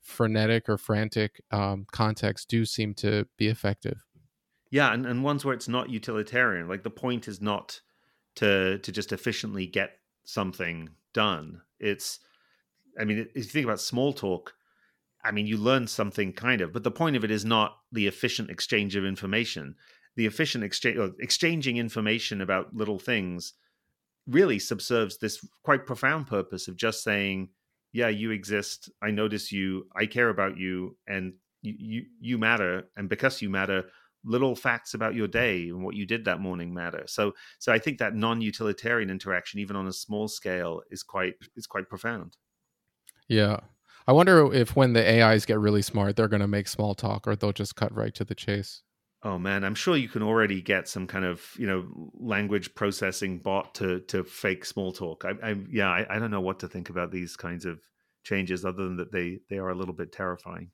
[0.00, 4.04] frenetic or frantic um, context do seem to be effective.
[4.70, 7.80] Yeah and, and ones where it's not utilitarian like the point is not
[8.36, 12.20] to to just efficiently get something done it's
[13.00, 14.54] i mean if you think about small talk
[15.24, 18.06] I mean, you learn something kind of, but the point of it is not the
[18.06, 19.76] efficient exchange of information.
[20.16, 23.54] The efficient exchange, exchanging information about little things,
[24.26, 27.50] really subserves this quite profound purpose of just saying,
[27.92, 28.90] "Yeah, you exist.
[29.00, 29.86] I notice you.
[29.94, 32.88] I care about you, and you you, you matter.
[32.96, 33.84] And because you matter,
[34.24, 37.04] little facts about your day and what you did that morning matter.
[37.06, 41.66] So, so I think that non-utilitarian interaction, even on a small scale, is quite is
[41.66, 42.36] quite profound.
[43.28, 43.60] Yeah,
[44.06, 47.26] I wonder if when the AIs get really smart, they're going to make small talk
[47.26, 48.82] or they'll just cut right to the chase.
[49.24, 53.38] Oh man, I'm sure you can already get some kind of you know language processing
[53.38, 55.24] bot to to fake small talk.
[55.24, 57.80] I, I yeah, I, I don't know what to think about these kinds of
[58.24, 60.70] changes, other than that they they are a little bit terrifying.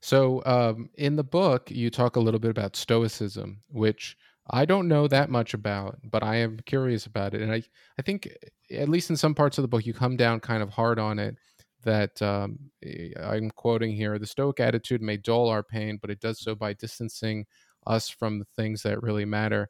[0.00, 4.16] So um, in the book, you talk a little bit about Stoicism, which
[4.50, 7.62] I don't know that much about, but I am curious about it, and I
[7.98, 8.28] I think
[8.70, 11.18] at least in some parts of the book, you come down kind of hard on
[11.18, 11.36] it
[11.84, 16.20] that um, eh, I'm quoting here the Stoic attitude may dull our pain, but it
[16.20, 17.46] does so by distancing
[17.86, 19.68] us from the things that really matter.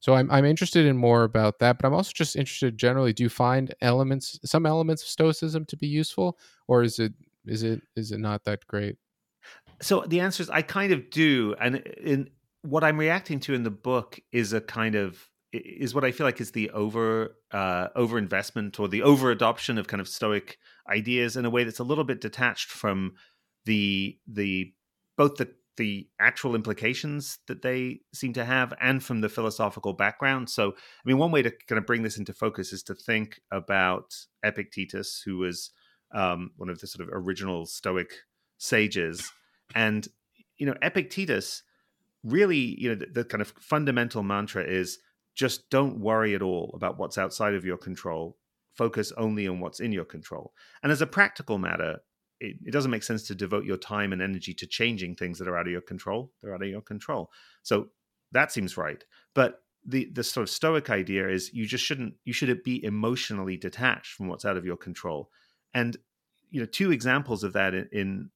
[0.00, 3.14] So I'm, I'm interested in more about that, but I'm also just interested generally.
[3.14, 6.38] Do you find elements, some elements of Stoicism to be useful,
[6.68, 7.14] or is it
[7.46, 8.96] is it is it not that great?
[9.82, 12.30] So the answer is I kind of do, and in
[12.62, 16.26] what I'm reacting to in the book is a kind of is what I feel
[16.26, 20.58] like is the over uh, over investment or the over adoption of kind of Stoic
[20.88, 23.14] ideas in a way that's a little bit detached from
[23.64, 24.72] the the
[25.16, 30.48] both the the actual implications that they seem to have and from the philosophical background.
[30.48, 33.40] So, I mean, one way to kind of bring this into focus is to think
[33.50, 35.70] about Epictetus, who was
[36.14, 38.12] um, one of the sort of original Stoic
[38.56, 39.32] sages.
[39.74, 40.06] And,
[40.56, 41.62] you know, Epictetus
[42.22, 44.98] really, you know, the, the kind of fundamental mantra is
[45.34, 48.38] just don't worry at all about what's outside of your control.
[48.72, 50.52] Focus only on what's in your control.
[50.82, 51.98] And as a practical matter,
[52.40, 55.48] it, it, doesn't make sense to devote your time and energy to changing things that
[55.48, 56.32] are out of your control.
[56.42, 57.30] They're out of your control.
[57.62, 57.88] So
[58.32, 59.04] that seems right.
[59.34, 63.56] But the the sort of stoic idea is you just shouldn't you should be emotionally
[63.56, 65.30] detached from what's out of your control.
[65.74, 65.96] And
[66.50, 68.30] you know, two examples of that in, in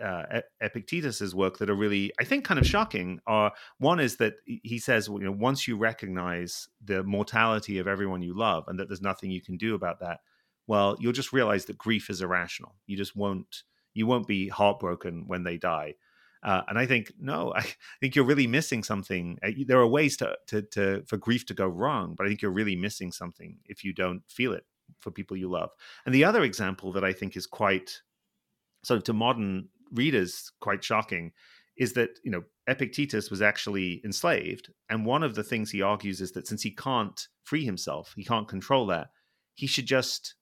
[0.00, 3.20] uh, Epictetus's work that are really, I think, kind of shocking.
[3.26, 8.22] Are one is that he says, you know, once you recognize the mortality of everyone
[8.22, 10.20] you love and that there's nothing you can do about that,
[10.66, 12.74] well, you'll just realize that grief is irrational.
[12.86, 15.94] You just won't, You won't be heartbroken when they die.
[16.42, 17.64] Uh, and I think no, I
[18.00, 19.38] think you're really missing something.
[19.42, 22.42] Uh, there are ways to, to to for grief to go wrong, but I think
[22.42, 24.66] you're really missing something if you don't feel it
[25.00, 25.70] for people you love.
[26.04, 28.02] And the other example that I think is quite
[28.82, 31.32] sort of to modern readers quite shocking
[31.76, 36.20] is that you know Epictetus was actually enslaved, and one of the things he argues
[36.20, 39.08] is that since he can't free himself, he can't control that,
[39.54, 40.34] he should just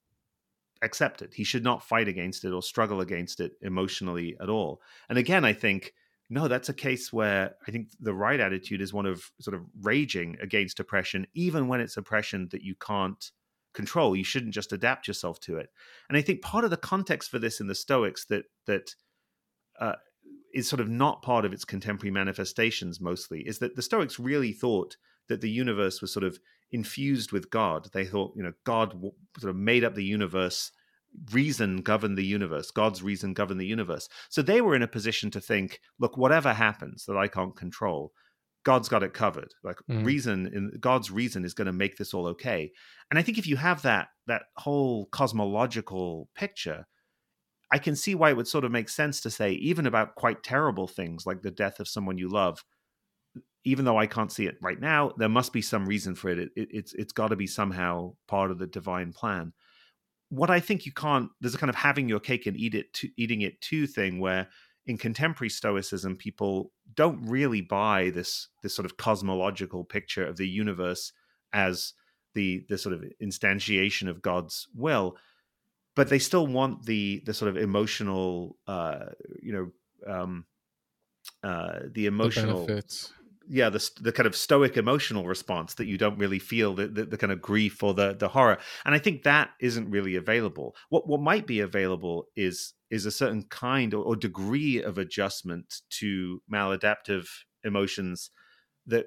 [0.82, 1.34] accept it.
[1.34, 4.80] He should not fight against it or struggle against it emotionally at all.
[5.08, 5.94] And again, I think
[6.32, 9.66] no, that's a case where I think the right attitude is one of sort of
[9.82, 13.30] raging against oppression, even when it's oppression that you can't
[13.74, 14.16] control.
[14.16, 15.68] You shouldn't just adapt yourself to it.
[16.08, 18.94] And I think part of the context for this in the Stoics that that
[19.83, 19.97] uh,
[20.55, 24.53] is sort of not part of its contemporary manifestations mostly is that the Stoics really
[24.53, 24.97] thought
[25.29, 26.38] that the universe was sort of
[26.71, 27.88] infused with God.
[27.92, 28.92] They thought, you know, God
[29.38, 30.71] sort of made up the universe,
[31.33, 34.09] reason governed the universe, God's reason governed the universe.
[34.31, 38.12] So they were in a position to think, look, whatever happens that I can't control,
[38.64, 39.53] God's got it covered.
[39.64, 40.05] Like mm.
[40.05, 42.71] reason in God's reason is going to make this all okay.
[43.11, 46.87] And I think if you have that that whole cosmological picture,
[47.72, 50.42] I can see why it would sort of make sense to say, even about quite
[50.42, 52.62] terrible things like the death of someone you love,
[53.64, 56.38] even though I can't see it right now, there must be some reason for it.
[56.38, 59.54] it, it it's it's got to be somehow part of the divine plan.
[60.28, 62.92] What I think you can't there's a kind of having your cake and eat it
[62.94, 64.48] to, eating it too thing where
[64.87, 70.48] in contemporary Stoicism people don't really buy this this sort of cosmological picture of the
[70.48, 71.12] universe
[71.54, 71.94] as
[72.35, 75.16] the the sort of instantiation of God's will,
[75.94, 79.07] but they still want the the sort of emotional uh,
[79.42, 80.44] you know um,
[81.42, 83.11] uh, the emotional the
[83.48, 87.05] yeah the, the kind of stoic emotional response that you don't really feel the, the,
[87.05, 90.74] the, kind of grief or the the horror and i think that isn't really available.
[90.88, 95.81] What what might be available is is a certain kind or, or degree of adjustment
[95.98, 97.26] to maladaptive
[97.64, 98.31] emotions
[98.87, 99.07] that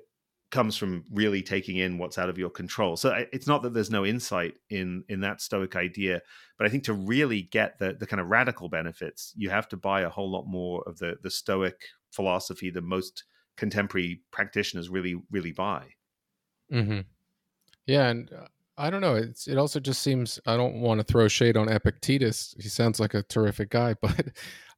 [0.51, 3.89] comes from really taking in what's out of your control so it's not that there's
[3.89, 6.21] no insight in in that stoic idea
[6.57, 9.75] but i think to really get the the kind of radical benefits you have to
[9.75, 11.75] buy a whole lot more of the the stoic
[12.11, 13.23] philosophy that most
[13.57, 15.85] contemporary practitioners really really buy.
[16.71, 17.01] Mm-hmm.
[17.85, 19.15] Yeah, and uh, I don't know.
[19.15, 22.55] It's it also just seems I don't want to throw shade on Epictetus.
[22.59, 24.27] He sounds like a terrific guy, but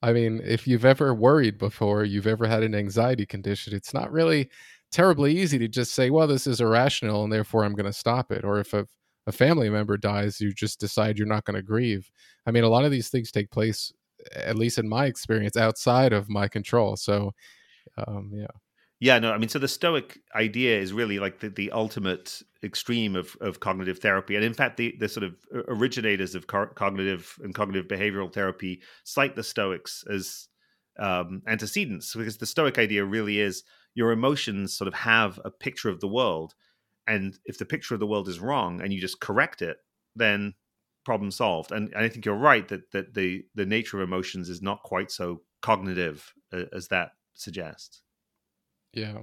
[0.02, 4.12] I mean, if you've ever worried before, you've ever had an anxiety condition, it's not
[4.12, 4.50] really
[4.92, 8.32] terribly easy to just say, "Well, this is irrational, and therefore I'm going to stop
[8.32, 8.88] it." Or if a,
[9.26, 12.10] a family member dies, you just decide you're not going to grieve.
[12.46, 13.92] I mean, a lot of these things take place,
[14.36, 16.96] at least in my experience, outside of my control.
[16.96, 17.32] So,
[17.98, 18.48] um, yeah.
[19.00, 23.16] Yeah, no, I mean, so the Stoic idea is really like the, the ultimate extreme
[23.16, 24.36] of, of cognitive therapy.
[24.36, 25.36] And in fact, the, the sort of
[25.68, 30.48] originators of co- cognitive and cognitive behavioral therapy cite the Stoics as
[30.98, 33.64] um, antecedents because the Stoic idea really is
[33.98, 36.54] your emotions sort of have a picture of the world.
[37.08, 39.78] And if the picture of the world is wrong and you just correct it,
[40.16, 40.54] then
[41.04, 41.72] problem solved.
[41.72, 44.84] And, and I think you're right that, that the, the nature of emotions is not
[44.84, 48.04] quite so cognitive uh, as that suggests.
[48.94, 49.18] Yeah.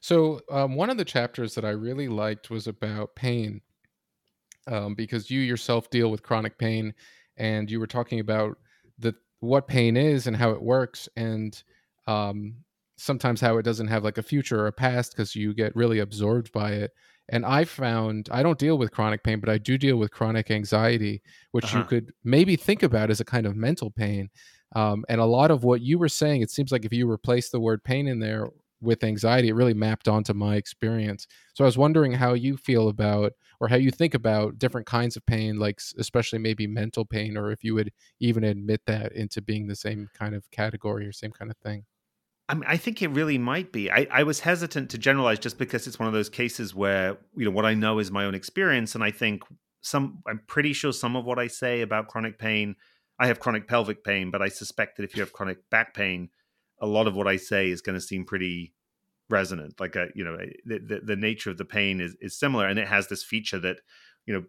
[0.00, 3.62] So um, one of the chapters that I really liked was about pain,
[4.70, 6.94] um, because you yourself deal with chronic pain,
[7.36, 8.58] and you were talking about
[8.96, 11.60] the what pain is and how it works, and
[12.06, 12.58] um,
[12.96, 15.98] sometimes how it doesn't have like a future or a past because you get really
[15.98, 16.92] absorbed by it.
[17.28, 20.50] And I found I don't deal with chronic pain, but I do deal with chronic
[20.50, 21.78] anxiety, which uh-huh.
[21.78, 24.28] you could maybe think about as a kind of mental pain.
[24.76, 27.50] Um, and a lot of what you were saying, it seems like if you replace
[27.50, 28.48] the word pain in there
[28.80, 31.26] with anxiety, it really mapped onto my experience.
[31.54, 35.16] So I was wondering how you feel about or how you think about different kinds
[35.16, 39.40] of pain, like especially maybe mental pain, or if you would even admit that into
[39.40, 41.84] being the same kind of category or same kind of thing.
[42.48, 43.90] I mean, I think it really might be.
[43.90, 47.46] I, I was hesitant to generalize just because it's one of those cases where, you
[47.46, 48.94] know, what I know is my own experience.
[48.94, 49.42] And I think
[49.80, 52.76] some, I'm pretty sure some of what I say about chronic pain,
[53.18, 56.28] I have chronic pelvic pain, but I suspect that if you have chronic back pain,
[56.80, 58.74] a lot of what I say is going to seem pretty
[59.30, 59.80] resonant.
[59.80, 62.66] Like a, you know, eh, the, the, the nature of the pain is is similar,
[62.66, 63.78] and it has this feature that,
[64.26, 64.44] you know,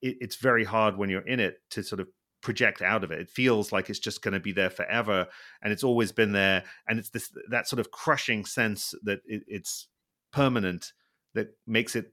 [0.00, 2.08] it, it's very hard when you're in it to sort of
[2.44, 3.18] project out of it.
[3.18, 5.26] It feels like it's just going to be there forever,
[5.62, 9.42] and it's always been there, and it's this that sort of crushing sense that it,
[9.48, 9.88] it's
[10.32, 10.92] permanent
[11.34, 12.12] that makes it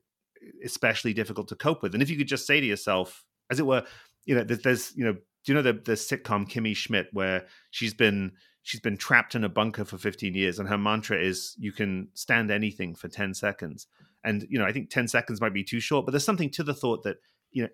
[0.65, 1.93] especially difficult to cope with.
[1.93, 3.83] And if you could just say to yourself, as it were,
[4.25, 7.93] you know, there's, you know, do you know the the sitcom Kimmy Schmidt where she's
[7.93, 11.71] been she's been trapped in a bunker for 15 years and her mantra is you
[11.71, 13.87] can stand anything for 10 seconds
[14.23, 16.63] and you know i think 10 seconds might be too short but there's something to
[16.63, 17.17] the thought that
[17.51, 17.69] you know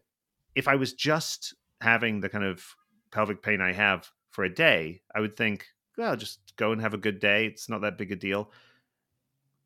[0.56, 2.64] if i was just having the kind of
[3.12, 5.66] pelvic pain i have for a day, I would think,
[5.98, 7.48] well, just go and have a good day.
[7.48, 8.52] It's not that big a deal.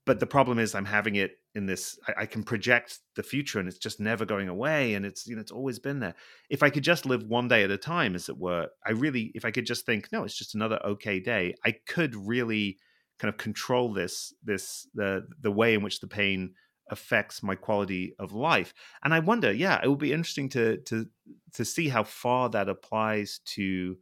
[0.06, 2.00] But the problem is, I'm having it in this.
[2.08, 5.36] I, I can project the future, and it's just never going away, and it's you
[5.36, 6.16] know it's always been there.
[6.50, 9.34] If I could just live one day at a time, as it were, I really,
[9.36, 12.78] if I could just think, no, it's just another okay day, I could really
[13.20, 16.54] kind of control this this the the way in which the pain
[16.92, 18.74] affects my quality of life.
[19.04, 21.08] And I wonder, yeah, it would be interesting to to
[21.54, 23.98] to see how far that applies to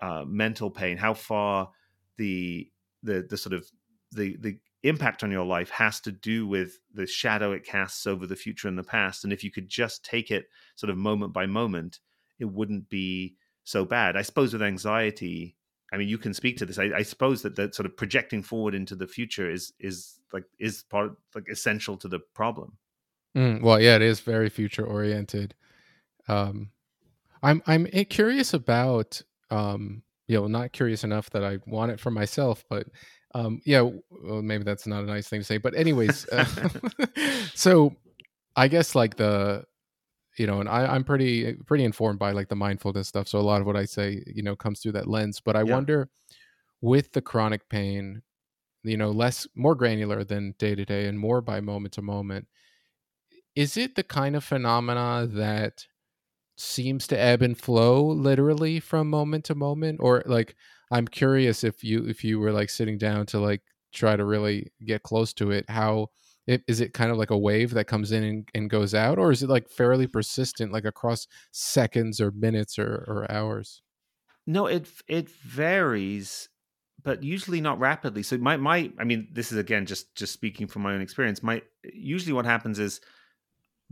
[0.00, 1.70] uh, mental pain, how far
[2.16, 2.70] the
[3.02, 3.66] the the sort of
[4.12, 8.26] the the impact on your life has to do with the shadow it casts over
[8.26, 9.24] the future and the past.
[9.24, 10.46] And if you could just take it
[10.76, 12.00] sort of moment by moment,
[12.38, 14.16] it wouldn't be so bad.
[14.16, 15.56] I suppose with anxiety,
[15.92, 16.78] I mean, you can speak to this.
[16.78, 20.44] I, I suppose that that sort of projecting forward into the future is is like
[20.58, 22.76] is part like essential to the problem.
[23.36, 25.54] Mm, well, yeah, it is very future oriented.
[26.28, 26.70] Um,
[27.42, 32.10] I'm I'm curious about um, you know not curious enough that I want it for
[32.10, 32.86] myself, but
[33.34, 35.58] um, yeah, well, maybe that's not a nice thing to say.
[35.58, 36.44] But anyways, uh,
[37.54, 37.94] so
[38.56, 39.64] I guess like the
[40.40, 43.28] you know, and I, I'm pretty pretty informed by like the mindfulness stuff.
[43.28, 45.38] So a lot of what I say, you know, comes through that lens.
[45.38, 45.74] But I yeah.
[45.74, 46.08] wonder
[46.80, 48.22] with the chronic pain,
[48.82, 52.48] you know, less more granular than day to day and more by moment to moment.
[53.54, 55.86] Is it the kind of phenomena that
[56.56, 60.00] seems to ebb and flow literally from moment to moment?
[60.00, 60.56] Or like
[60.90, 63.60] I'm curious if you if you were like sitting down to like
[63.92, 66.06] try to really get close to it, how
[66.50, 69.18] it, is it kind of like a wave that comes in and, and goes out,
[69.18, 73.82] or is it like fairly persistent, like across seconds or minutes or, or hours?
[74.46, 76.48] No, it it varies,
[77.04, 78.24] but usually not rapidly.
[78.24, 81.40] So my my I mean, this is again just just speaking from my own experience.
[81.40, 83.00] My usually what happens is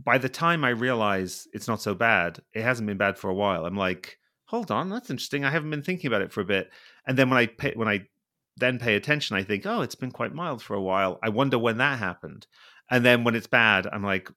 [0.03, 3.33] by the time I realize it's not so bad, it hasn't been bad for a
[3.33, 3.65] while.
[3.65, 5.45] I'm like, hold on, that's interesting.
[5.45, 6.69] I haven't been thinking about it for a bit.
[7.07, 8.05] And then when I when I
[8.59, 11.19] then pay attention, I think, oh, it's been quite mild for a while.
[11.23, 12.47] I wonder when that happened.
[12.91, 14.29] And then when it's bad, I'm like,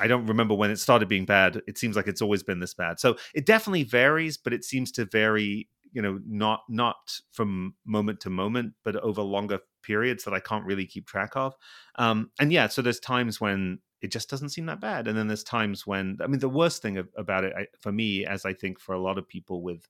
[0.00, 1.62] I don't remember when it started being bad.
[1.66, 3.00] It seems like it's always been this bad.
[3.00, 6.96] So it definitely varies, but it seems to vary, you know, not not
[7.32, 11.54] from moment to moment, but over longer periods that I can't really keep track of.
[11.96, 15.26] Um, and yeah, so there's times when it just doesn't seem that bad, and then
[15.26, 18.52] there's times when I mean, the worst thing about it I, for me, as I
[18.52, 19.88] think for a lot of people with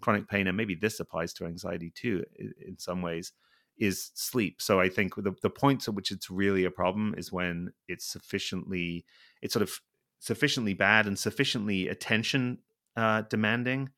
[0.00, 3.32] chronic pain, and maybe this applies to anxiety too in some ways,
[3.78, 4.60] is sleep.
[4.60, 8.04] So I think the, the points at which it's really a problem is when it's
[8.04, 9.04] sufficiently,
[9.40, 9.80] it's sort of
[10.18, 12.58] sufficiently bad and sufficiently attention
[12.96, 13.90] uh, demanding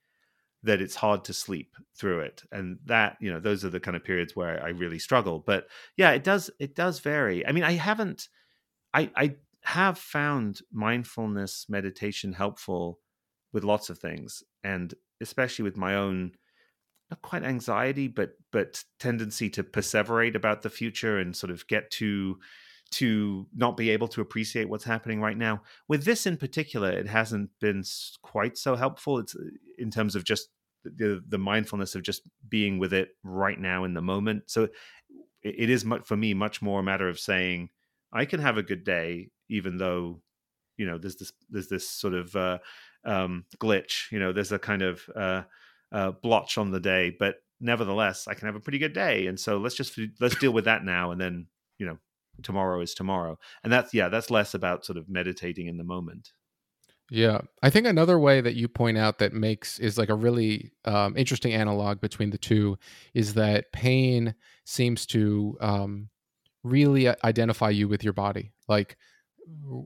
[0.62, 2.42] that it's hard to sleep through it.
[2.53, 5.42] And that you know those are the kind of periods where i really struggle.
[5.44, 7.46] But yeah it does it does vary.
[7.46, 8.28] I mean i haven't
[8.94, 9.34] i i
[9.64, 13.00] have found mindfulness meditation helpful
[13.53, 14.42] with lots of things.
[14.64, 16.33] And especially with my own
[17.11, 21.91] not quite anxiety but but tendency to perseverate about the future and sort of get
[21.91, 22.39] to
[22.91, 25.62] to not be able to appreciate what's happening right now.
[25.89, 27.85] With this in particular it hasn't been
[28.23, 29.18] quite so helpful.
[29.18, 29.35] It's
[29.79, 30.49] in terms of just
[30.85, 34.45] the the mindfulness of just being with it right now in the moment.
[34.47, 34.68] So
[35.43, 37.68] it is much for me much more a matter of saying
[38.12, 40.20] i can have a good day even though
[40.83, 42.59] you know there's this there's this sort of uh,
[43.05, 44.11] um, glitch.
[44.11, 45.43] You know, there's a kind of uh,
[45.93, 49.28] uh, blotch on the day, but nevertheless, I can have a pretty good day.
[49.28, 51.47] And so let's just let's deal with that now, and then
[51.78, 51.99] you know,
[52.43, 53.39] tomorrow is tomorrow.
[53.62, 56.33] And that's yeah, that's less about sort of meditating in the moment.
[57.11, 60.72] Yeah, I think another way that you point out that makes is like a really
[60.85, 62.76] um, interesting analog between the two
[63.14, 66.09] is that pain seems to um,
[66.64, 68.53] really identify you with your body.
[68.66, 68.97] Like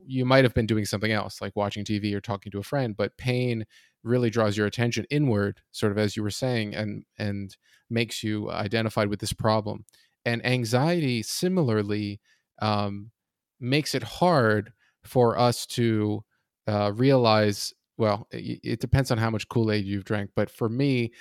[0.05, 2.95] you might have been doing something else like watching tv or talking to a friend
[2.95, 3.65] but pain
[4.03, 7.57] really draws your attention inward sort of as you were saying and and
[7.89, 9.85] makes you identified with this problem.
[10.25, 12.19] And anxiety similarly
[12.61, 13.11] um,
[13.59, 16.23] makes it hard for us to
[16.67, 21.11] uh, realize well it, it, depends on how much kool-aid you've drank but for me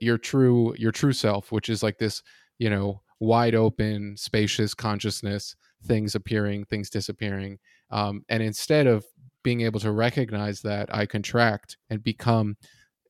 [0.00, 2.22] your true your true self which is like this
[2.58, 7.58] you know wide open spacious consciousness things appearing things disappearing
[7.90, 9.04] um, and instead of
[9.42, 12.56] being able to recognize that, I contract and become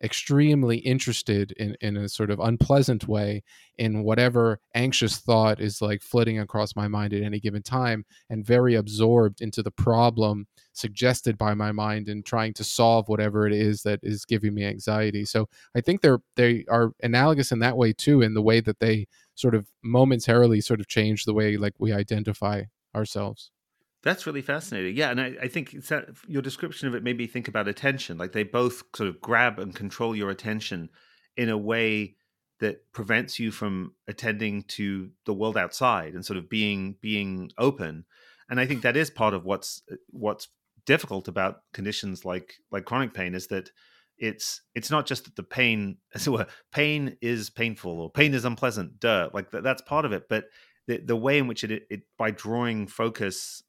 [0.05, 3.43] extremely interested in, in a sort of unpleasant way
[3.79, 8.45] in whatever anxious thought is like flitting across my mind at any given time and
[8.45, 13.53] very absorbed into the problem suggested by my mind and trying to solve whatever it
[13.55, 15.25] is that is giving me anxiety.
[15.25, 18.81] So i think they're they are analogous in that way too in the way that
[18.81, 22.64] they sort of momentarily sort of change the way like we identify
[22.95, 23.51] ourselves
[24.05, 24.96] that's really fascinating.
[24.96, 25.74] Yeah, and I, I think
[26.26, 28.18] your description of it made me think about attention.
[28.18, 30.90] Like they both sort of grab and control your attention
[31.36, 32.16] in a way
[32.61, 38.05] that prevents you from attending to the world outside and sort of being being open
[38.48, 40.48] and i think that is part of what's what's
[40.86, 43.70] difficult about conditions like like chronic pain is that
[44.16, 49.00] it's it's not just that the pain so pain is painful or pain is unpleasant
[49.00, 50.44] duh like that's part of it but
[50.86, 53.62] the, the way in which it, it by drawing focus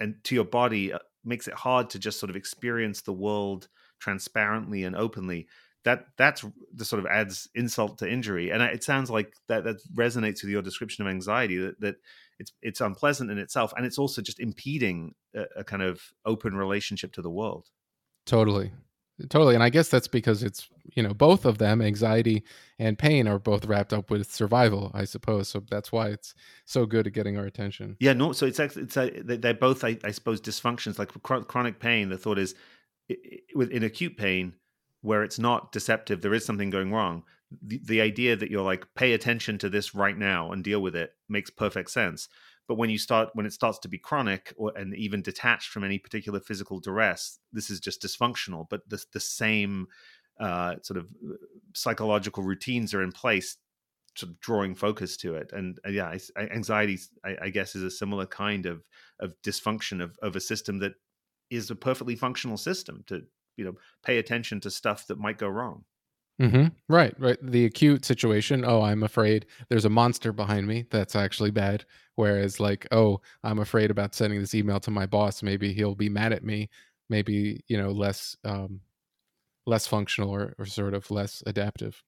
[0.00, 3.68] and to your body uh, makes it hard to just sort of experience the world
[3.98, 5.46] transparently and openly
[5.84, 9.76] that that's the sort of adds insult to injury and it sounds like that that
[9.94, 11.96] resonates with your description of anxiety that that
[12.38, 16.56] it's it's unpleasant in itself and it's also just impeding a, a kind of open
[16.56, 17.68] relationship to the world.
[18.26, 18.72] Totally
[19.28, 22.42] totally and i guess that's because it's you know both of them anxiety
[22.78, 26.34] and pain are both wrapped up with survival i suppose so that's why it's
[26.64, 29.84] so good at getting our attention yeah no so it's it's uh, a, they're both
[29.84, 32.54] I, I suppose dysfunctions like chronic pain the thought is
[33.08, 34.54] in acute pain
[35.04, 37.24] where it's not deceptive, there is something going wrong.
[37.62, 40.96] The, the idea that you're like, pay attention to this right now and deal with
[40.96, 42.26] it makes perfect sense.
[42.66, 45.84] But when you start, when it starts to be chronic or and even detached from
[45.84, 48.66] any particular physical duress, this is just dysfunctional.
[48.68, 49.88] But the the same
[50.40, 51.34] uh, sort of uh,
[51.74, 53.56] psychological routines are in place,
[54.16, 55.52] sort of drawing focus to it.
[55.52, 58.82] And uh, yeah, anxiety, I, I, guess, is a similar kind of
[59.20, 60.94] of dysfunction of of a system that
[61.50, 63.22] is a perfectly functional system to
[63.56, 65.84] you know pay attention to stuff that might go wrong
[66.40, 66.66] mm-hmm.
[66.88, 67.38] right right.
[67.42, 70.86] The acute situation oh i'm afraid there's a monster behind me.
[70.90, 71.84] That's actually bad.
[72.16, 75.42] Whereas like oh i'm afraid about sending this email to my boss.
[75.42, 76.68] Maybe he'll be mad at me.
[77.08, 78.80] Maybe you know less um
[79.66, 82.02] less functional or, or sort of less adaptive.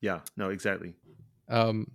[0.00, 0.20] Yeah.
[0.36, 0.94] No exactly.
[1.48, 1.92] Um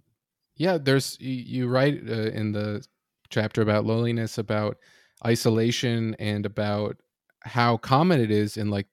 [0.55, 2.85] yeah there's you, write uh, in the
[3.29, 4.77] chapter about loneliness about
[5.25, 6.97] isolation and about
[7.41, 8.87] how common it is in like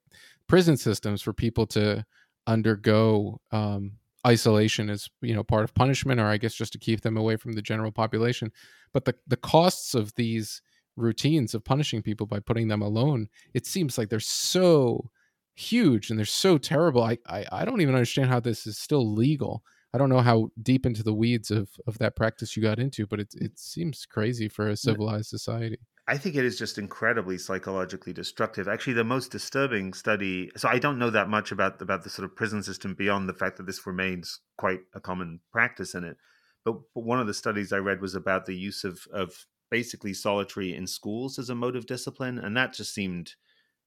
[0.46, 2.04] prison systems for people to
[2.46, 3.92] undergo um,
[4.26, 7.36] isolation as you know part of punishment or i guess just to keep them away
[7.36, 8.50] from the general population.
[8.92, 10.62] But the the costs of these
[10.96, 15.10] routines of punishing people by putting them alone it seems like they're so
[15.54, 17.02] huge and they're so terrible.
[17.02, 19.62] I, I i don't even understand how this is still legal.
[19.94, 23.06] I don't know how deep into the weeds of of that practice you got into
[23.06, 25.78] but it it seems crazy for a civilized society
[26.08, 28.68] I think it is just incredibly psychologically destructive.
[28.68, 30.50] Actually, the most disturbing study.
[30.56, 33.34] So I don't know that much about about the sort of prison system beyond the
[33.34, 36.16] fact that this remains quite a common practice in it.
[36.64, 40.14] But, but one of the studies I read was about the use of of basically
[40.14, 43.34] solitary in schools as a mode of discipline, and that just seemed,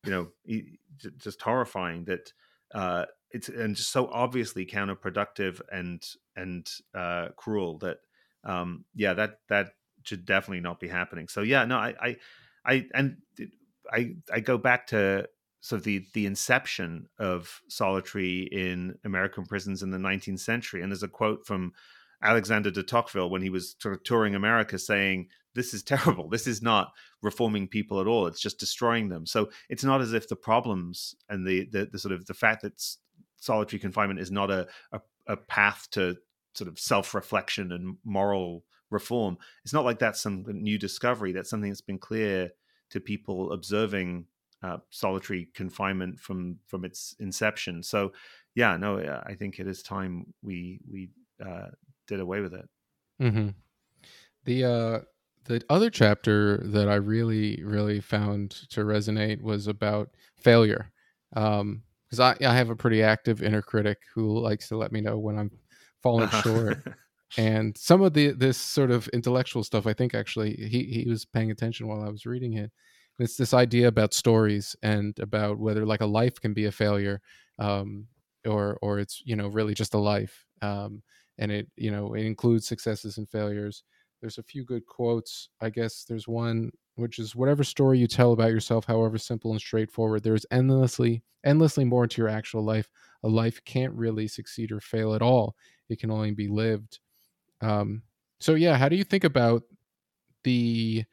[0.03, 0.27] you know,
[1.17, 2.03] just horrifying.
[2.03, 2.33] That
[2.75, 6.03] uh, it's and just so obviously counterproductive and
[6.35, 7.99] and uh, cruel that
[8.43, 9.71] um, yeah that that
[10.09, 11.27] should definitely not be happening.
[11.27, 12.17] So yeah, no, I, I,
[12.65, 13.17] I and
[13.91, 15.27] I, I go back to
[15.61, 20.91] sort of the the inception of solitary in American prisons in the 19th century, and
[20.91, 21.73] there's a quote from
[22.21, 26.27] Alexander de Tocqueville when he was sort of touring America saying, "This is terrible.
[26.27, 26.91] This is not
[27.21, 28.27] reforming people at all.
[28.27, 31.99] It's just destroying them." So it's not as if the problems and the the, the
[31.99, 32.81] sort of the fact that
[33.37, 36.17] solitary confinement is not a, a, a path to
[36.53, 39.37] sort of self reflection and moral reform.
[39.63, 41.31] It's not like that's some new discovery.
[41.31, 42.51] That's something that's been clear
[42.91, 44.25] to people observing
[44.61, 47.83] uh, solitary confinement from from its inception.
[47.83, 48.11] So,
[48.55, 51.09] yeah, no, I think it is time we we
[51.45, 51.67] uh,
[52.07, 52.69] did away with it.
[53.21, 53.49] Mm-hmm.
[54.45, 54.99] The uh,
[55.45, 60.91] the other chapter that I really really found to resonate was about failure,
[61.33, 61.83] because um,
[62.19, 65.37] I I have a pretty active inner critic who likes to let me know when
[65.37, 65.51] I'm
[66.01, 66.41] falling uh-huh.
[66.41, 66.83] short.
[67.37, 71.25] and some of the this sort of intellectual stuff i think actually he he was
[71.25, 72.71] paying attention while i was reading it.
[73.19, 77.21] It's this idea about stories and about whether like a life can be a failure
[77.59, 78.07] um,
[78.45, 81.03] or or it's you know really just a life um,
[81.37, 83.83] and it you know it includes successes and failures.
[84.21, 86.03] There's a few good quotes i guess.
[86.05, 90.45] There's one which is whatever story you tell about yourself however simple and straightforward there's
[90.51, 92.89] endlessly endlessly more to your actual life.
[93.23, 95.55] A life can't really succeed or fail at all.
[95.89, 96.99] It can only be lived
[97.61, 98.03] um,
[98.39, 99.63] so yeah, how do you think about
[100.43, 101.05] the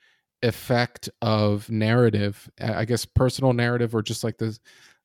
[0.42, 2.48] effect of narrative?
[2.60, 4.58] I guess personal narrative, or just like the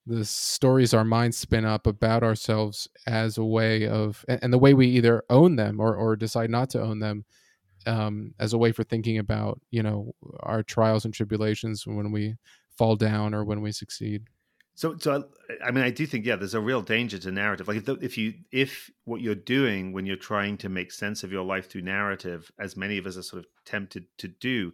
[0.07, 4.73] the stories our minds spin up about ourselves as a way of, and the way
[4.73, 7.25] we either own them or or decide not to own them,
[7.87, 12.35] um, as a way for thinking about you know our trials and tribulations when we
[12.77, 14.23] fall down or when we succeed.
[14.73, 15.25] So, so
[15.63, 17.67] I mean, I do think yeah, there's a real danger to narrative.
[17.67, 21.23] Like if the, if you if what you're doing when you're trying to make sense
[21.23, 24.71] of your life through narrative, as many of us are sort of tempted to do,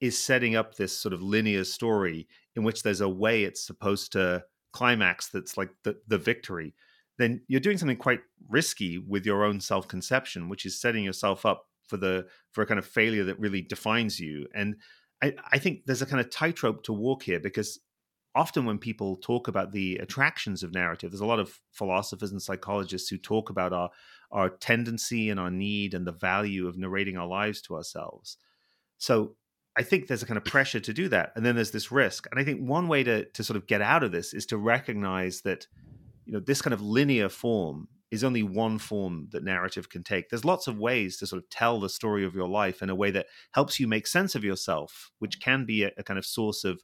[0.00, 4.12] is setting up this sort of linear story in which there's a way it's supposed
[4.12, 6.74] to climax that's like the the victory.
[7.18, 11.66] then you're doing something quite risky with your own self-conception, which is setting yourself up
[11.88, 14.46] for the for a kind of failure that really defines you.
[14.54, 14.76] And
[15.22, 17.80] I, I think there's a kind of tightrope to walk here because
[18.36, 22.40] often when people talk about the attractions of narrative, there's a lot of philosophers and
[22.40, 23.90] psychologists who talk about our
[24.30, 28.36] our tendency and our need and the value of narrating our lives to ourselves.
[28.98, 29.36] So
[29.76, 31.32] I think there's a kind of pressure to do that.
[31.36, 32.26] And then there's this risk.
[32.30, 34.58] And I think one way to to sort of get out of this is to
[34.58, 35.66] recognize that,
[36.24, 40.28] you know, this kind of linear form is only one form that narrative can take.
[40.28, 42.94] There's lots of ways to sort of tell the story of your life in a
[42.94, 46.24] way that helps you make sense of yourself, which can be a, a kind of
[46.24, 46.82] source of,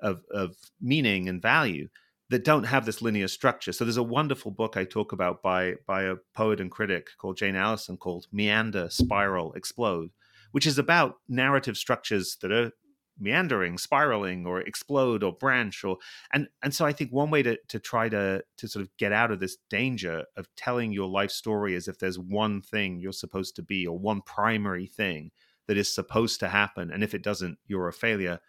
[0.00, 1.88] of, of meaning and value
[2.30, 3.72] that don't have this linear structure.
[3.72, 7.36] So there's a wonderful book I talk about by by a poet and critic called
[7.36, 10.10] Jane Alison called Meander, Spiral, Explode,
[10.52, 12.72] which is about narrative structures that are
[13.18, 15.98] meandering, spiraling, or explode or branch, or
[16.32, 19.12] and and so I think one way to to try to to sort of get
[19.12, 23.12] out of this danger of telling your life story as if there's one thing you're
[23.12, 25.30] supposed to be or one primary thing
[25.68, 28.40] that is supposed to happen, and if it doesn't, you're a failure.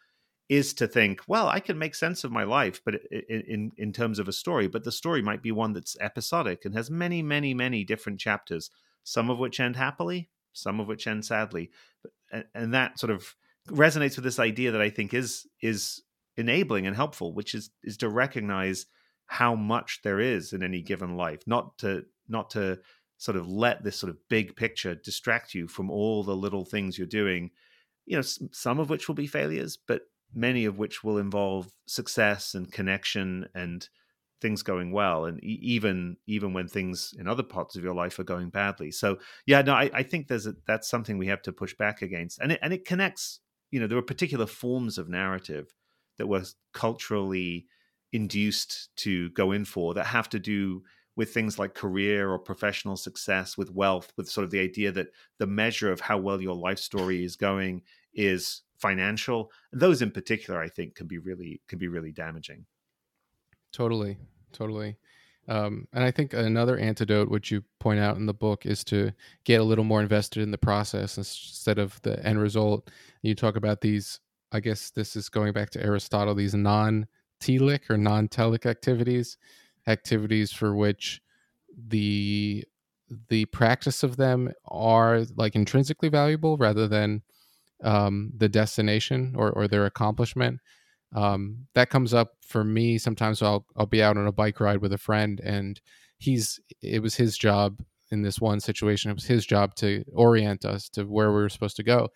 [0.47, 4.19] Is to think, well, I can make sense of my life, but in, in terms
[4.19, 7.55] of a story, but the story might be one that's episodic and has many, many,
[7.55, 8.69] many different chapters,
[9.03, 11.71] some of which end happily, some of which end sadly,
[12.31, 13.35] and, and that sort of
[13.69, 16.03] resonates with this idea that I think is is
[16.37, 18.85] enabling and helpful, which is is to recognize
[19.25, 22.79] how much there is in any given life, not to not to
[23.17, 26.97] sort of let this sort of big picture distract you from all the little things
[26.97, 27.51] you're doing.
[28.05, 30.01] You know, some of which will be failures, but
[30.33, 33.87] many of which will involve success and connection and
[34.41, 38.23] things going well and even even when things in other parts of your life are
[38.23, 38.91] going badly.
[38.91, 42.01] So yeah no i, I think there's a, that's something we have to push back
[42.01, 42.39] against.
[42.39, 43.39] And it, and it connects
[43.71, 45.73] you know there are particular forms of narrative
[46.17, 47.67] that were culturally
[48.13, 50.83] induced to go in for that have to do
[51.15, 55.07] with things like career or professional success with wealth with sort of the idea that
[55.39, 57.81] the measure of how well your life story is going
[58.13, 62.65] is financial those in particular i think can be really can be really damaging
[63.71, 64.17] totally
[64.51, 64.97] totally
[65.47, 69.11] um, and I think another antidote, which you point out in the book, is to
[69.43, 72.89] get a little more invested in the process instead of the end result.
[73.21, 74.19] You talk about these,
[74.51, 77.07] I guess this is going back to Aristotle, these non
[77.39, 79.37] telic or non telic activities,
[79.87, 81.21] activities for which
[81.77, 82.65] the
[83.29, 87.21] the practice of them are like intrinsically valuable rather than
[87.83, 90.59] um, the destination or, or their accomplishment
[91.15, 93.41] um, that comes up for me sometimes.
[93.41, 95.79] I'll I'll be out on a bike ride with a friend and
[96.17, 99.09] he's it was his job in this one situation.
[99.09, 102.09] It was his job to orient us to where we were supposed to go.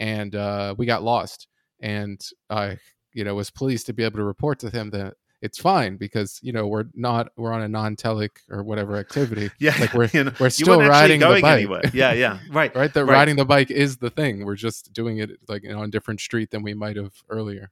[0.00, 1.48] And uh, we got lost
[1.80, 2.78] and I
[3.12, 6.40] you know was pleased to be able to report to him that it's fine because
[6.42, 9.50] you know we're not we're on a non-telic or whatever activity.
[9.58, 11.44] yeah, like we're you know, we're still riding the bike.
[11.44, 11.82] Anywhere.
[11.92, 12.92] Yeah, yeah, right, right.
[12.94, 13.12] That right.
[13.12, 14.46] riding the bike is the thing.
[14.46, 17.70] We're just doing it like on a different street than we might have earlier.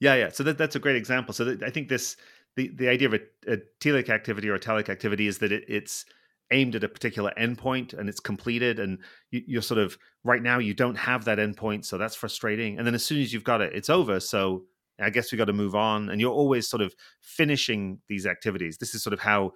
[0.00, 0.30] Yeah, yeah.
[0.30, 1.32] So that, that's a great example.
[1.32, 2.16] So that, I think this
[2.56, 5.64] the, the idea of a, a telic activity or a telic activity is that it,
[5.68, 6.04] it's
[6.50, 8.98] aimed at a particular endpoint and it's completed and
[9.30, 12.86] you, are sort of right now you don't have that endpoint so that's frustrating and
[12.86, 14.62] then as soon as you've got it it's over so
[15.00, 18.78] i guess we got to move on and you're always sort of finishing these activities.
[18.78, 19.52] This is sort of how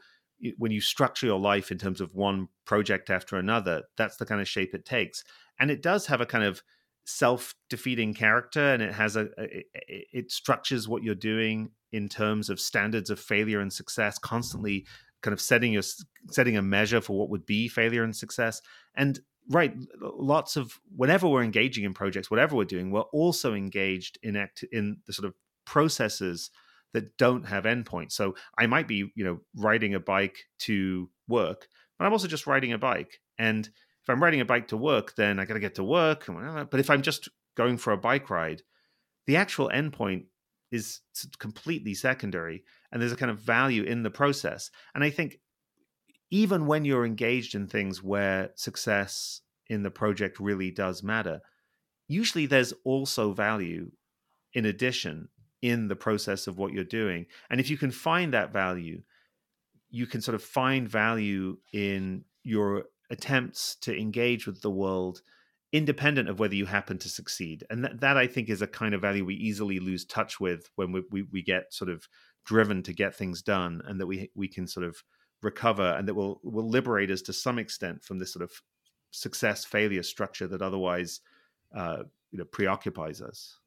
[0.56, 4.40] when you structure your life in terms of one project after another that's the kind
[4.40, 5.22] of shape it takes.
[5.58, 6.62] And it does have a kind of
[7.04, 9.64] self-defeating character and it has a, a,
[10.12, 14.86] it structures what you're doing in terms of standards of failure and success constantly
[15.22, 15.82] kind of setting your
[16.28, 18.60] setting a measure for what would be failure and success.
[18.94, 24.18] And right lots of whenever we're engaging in projects whatever we're doing we're also engaged
[24.22, 25.34] in act in the sort of
[25.64, 26.50] processes
[26.92, 31.68] that don't have endpoints so i might be you know riding a bike to work
[31.98, 33.70] but i'm also just riding a bike and
[34.02, 36.28] if I'm riding a bike to work, then I got to get to work.
[36.28, 38.62] And But if I'm just going for a bike ride,
[39.26, 40.24] the actual endpoint
[40.72, 41.00] is
[41.38, 44.70] completely secondary, and there's a kind of value in the process.
[44.94, 45.38] And I think
[46.30, 51.40] even when you're engaged in things where success in the project really does matter,
[52.08, 53.90] usually there's also value
[54.52, 55.28] in addition
[55.62, 57.26] in the process of what you're doing.
[57.50, 59.02] And if you can find that value,
[59.90, 65.22] you can sort of find value in your attempts to engage with the world
[65.72, 68.92] independent of whether you happen to succeed and that, that i think is a kind
[68.92, 72.08] of value we easily lose touch with when we, we, we get sort of
[72.44, 75.04] driven to get things done and that we we can sort of
[75.42, 78.52] recover and that will will liberate us to some extent from this sort of
[79.10, 81.20] success failure structure that otherwise
[81.76, 83.58] uh, you know preoccupies us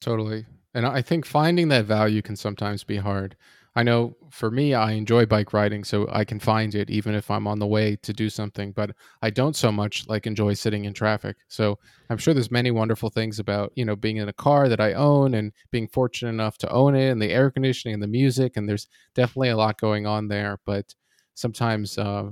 [0.00, 0.44] totally
[0.74, 3.36] and i think finding that value can sometimes be hard
[3.74, 7.30] I know for me, I enjoy bike riding, so I can find it even if
[7.30, 8.72] I'm on the way to do something.
[8.72, 8.90] But
[9.22, 11.36] I don't so much like enjoy sitting in traffic.
[11.48, 11.78] So
[12.10, 14.92] I'm sure there's many wonderful things about you know being in a car that I
[14.92, 18.56] own and being fortunate enough to own it, and the air conditioning and the music,
[18.56, 20.58] and there's definitely a lot going on there.
[20.66, 20.94] But
[21.34, 22.30] sometimes uh,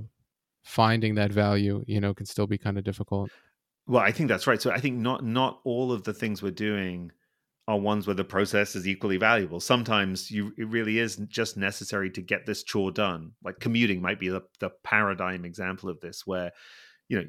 [0.62, 3.30] finding that value, you know, can still be kind of difficult.
[3.86, 4.60] Well, I think that's right.
[4.60, 7.10] So I think not not all of the things we're doing
[7.66, 9.60] are ones where the process is equally valuable.
[9.60, 13.32] Sometimes you it really is just necessary to get this chore done.
[13.42, 16.52] Like commuting might be the, the paradigm example of this, where
[17.08, 17.24] you know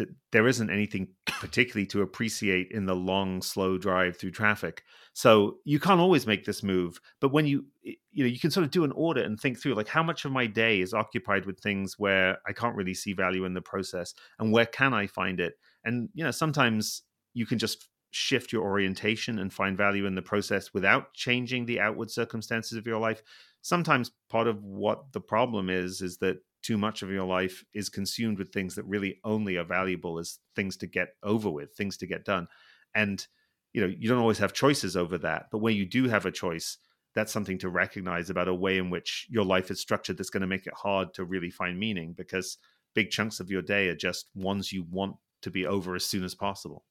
[0.00, 4.82] that there isn't anything particularly to appreciate in the long, slow drive through traffic.
[5.12, 6.98] So you can't always make this move.
[7.20, 9.74] But when you you know you can sort of do an audit and think through
[9.74, 13.12] like how much of my day is occupied with things where I can't really see
[13.12, 15.54] value in the process, and where can I find it?
[15.84, 17.02] And you know sometimes
[17.34, 21.78] you can just shift your orientation and find value in the process without changing the
[21.78, 23.22] outward circumstances of your life
[23.62, 27.88] sometimes part of what the problem is is that too much of your life is
[27.88, 31.96] consumed with things that really only are valuable as things to get over with things
[31.96, 32.46] to get done
[32.94, 33.26] and
[33.72, 36.32] you know you don't always have choices over that but when you do have a
[36.32, 36.78] choice
[37.14, 40.40] that's something to recognize about a way in which your life is structured that's going
[40.40, 42.58] to make it hard to really find meaning because
[42.94, 46.24] big chunks of your day are just ones you want to be over as soon
[46.24, 46.84] as possible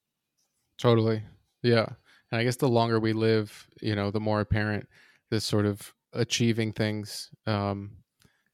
[0.80, 1.22] Totally.
[1.61, 1.88] Yeah.
[2.32, 4.88] And I guess the longer we live, you know, the more apparent
[5.30, 7.91] this sort of achieving things um,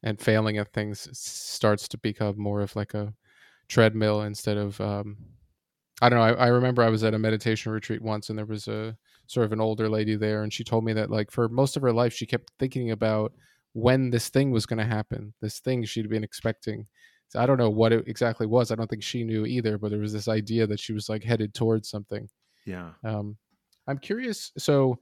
[0.05, 3.13] and failing at things starts to become more of like a
[3.67, 5.17] treadmill instead of um,
[6.01, 6.25] I don't know.
[6.25, 8.95] I, I, remember I was at a meditation retreat once, and there was a
[9.27, 11.81] sort of an older lady there, and she told me that like for most of
[11.81, 13.33] her life, she kept thinking about
[13.73, 16.85] when this thing was going to happen, this thing she'd been expecting,
[17.29, 18.71] so I don't know what it exactly was.
[18.71, 21.23] I don't think she knew either, but there was this idea that she was like
[21.23, 22.29] headed towards something.
[22.65, 22.91] Yeah.
[23.03, 23.37] Um,
[23.87, 24.51] I'm curious.
[24.57, 24.99] So,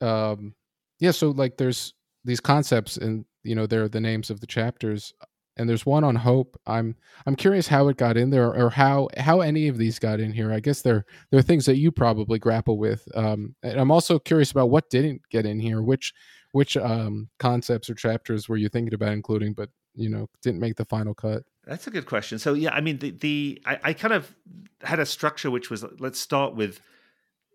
[0.00, 0.54] um,
[0.98, 1.12] yeah.
[1.12, 5.12] So like, there's these concepts, and you know, they're the names of the chapters,
[5.56, 6.58] and there's one on hope.
[6.66, 10.20] I'm I'm curious how it got in there, or how how any of these got
[10.20, 10.52] in here.
[10.52, 13.06] I guess they're they're things that you probably grapple with.
[13.14, 15.82] Um, and I'm also curious about what didn't get in here.
[15.82, 16.12] Which
[16.52, 20.76] which um, concepts or chapters were you thinking about including, but you know didn't make
[20.76, 21.42] the final cut?
[21.66, 22.38] That's a good question.
[22.38, 24.34] So yeah, I mean the the I, I, kind of
[24.82, 26.80] had a structure which was let's start with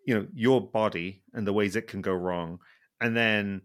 [0.06, 2.60] you know your body and the ways it can go wrong,
[3.02, 3.62] and then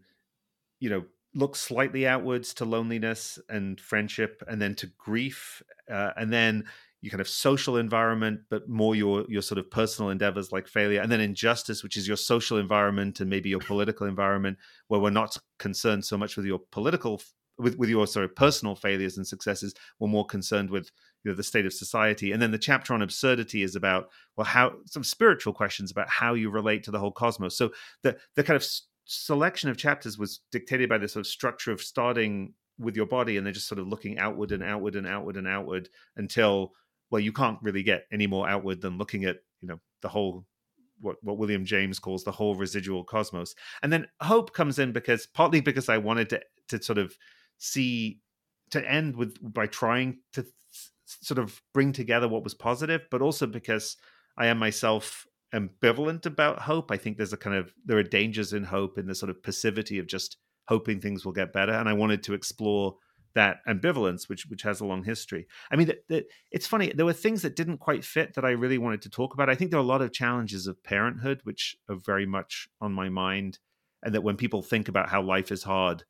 [0.79, 1.05] you know
[1.35, 5.61] look slightly outwards to loneliness and friendship, and then to grief,
[5.91, 6.65] uh, and then
[7.01, 11.01] your kind of social environment, but more your your sort of personal endeavors like failure,
[11.01, 14.57] and then injustice, which is your social environment and maybe your political environment,
[14.87, 17.21] where we're not concerned so much with your political
[17.57, 20.89] with with your sort of personal failures and successes we're more concerned with
[21.23, 22.31] you know the state of society.
[22.31, 26.33] And then the chapter on absurdity is about well how some spiritual questions about how
[26.33, 27.57] you relate to the whole cosmos.
[27.57, 27.71] So
[28.03, 28.65] the the kind of
[29.05, 33.37] selection of chapters was dictated by the sort of structure of starting with your body
[33.37, 36.73] and then just sort of looking outward and outward and outward and outward until
[37.11, 40.45] well you can't really get any more outward than looking at you know the whole
[41.03, 43.55] what, what William James calls the whole residual cosmos.
[43.81, 47.15] And then hope comes in because partly because I wanted to to sort of
[47.57, 48.19] see
[48.71, 50.45] to end with by trying to
[51.05, 53.97] sort of bring together what was positive, but also because
[54.37, 56.91] I am myself ambivalent about hope.
[56.91, 59.41] I think there's a kind of there are dangers in hope in the sort of
[59.43, 60.37] passivity of just
[60.67, 62.95] hoping things will get better, and I wanted to explore
[63.35, 65.47] that ambivalence, which which has a long history.
[65.71, 66.91] I mean, the, the, it's funny.
[66.93, 69.49] There were things that didn't quite fit that I really wanted to talk about.
[69.49, 72.93] I think there are a lot of challenges of parenthood, which are very much on
[72.93, 73.59] my mind,
[74.03, 76.03] and that when people think about how life is hard,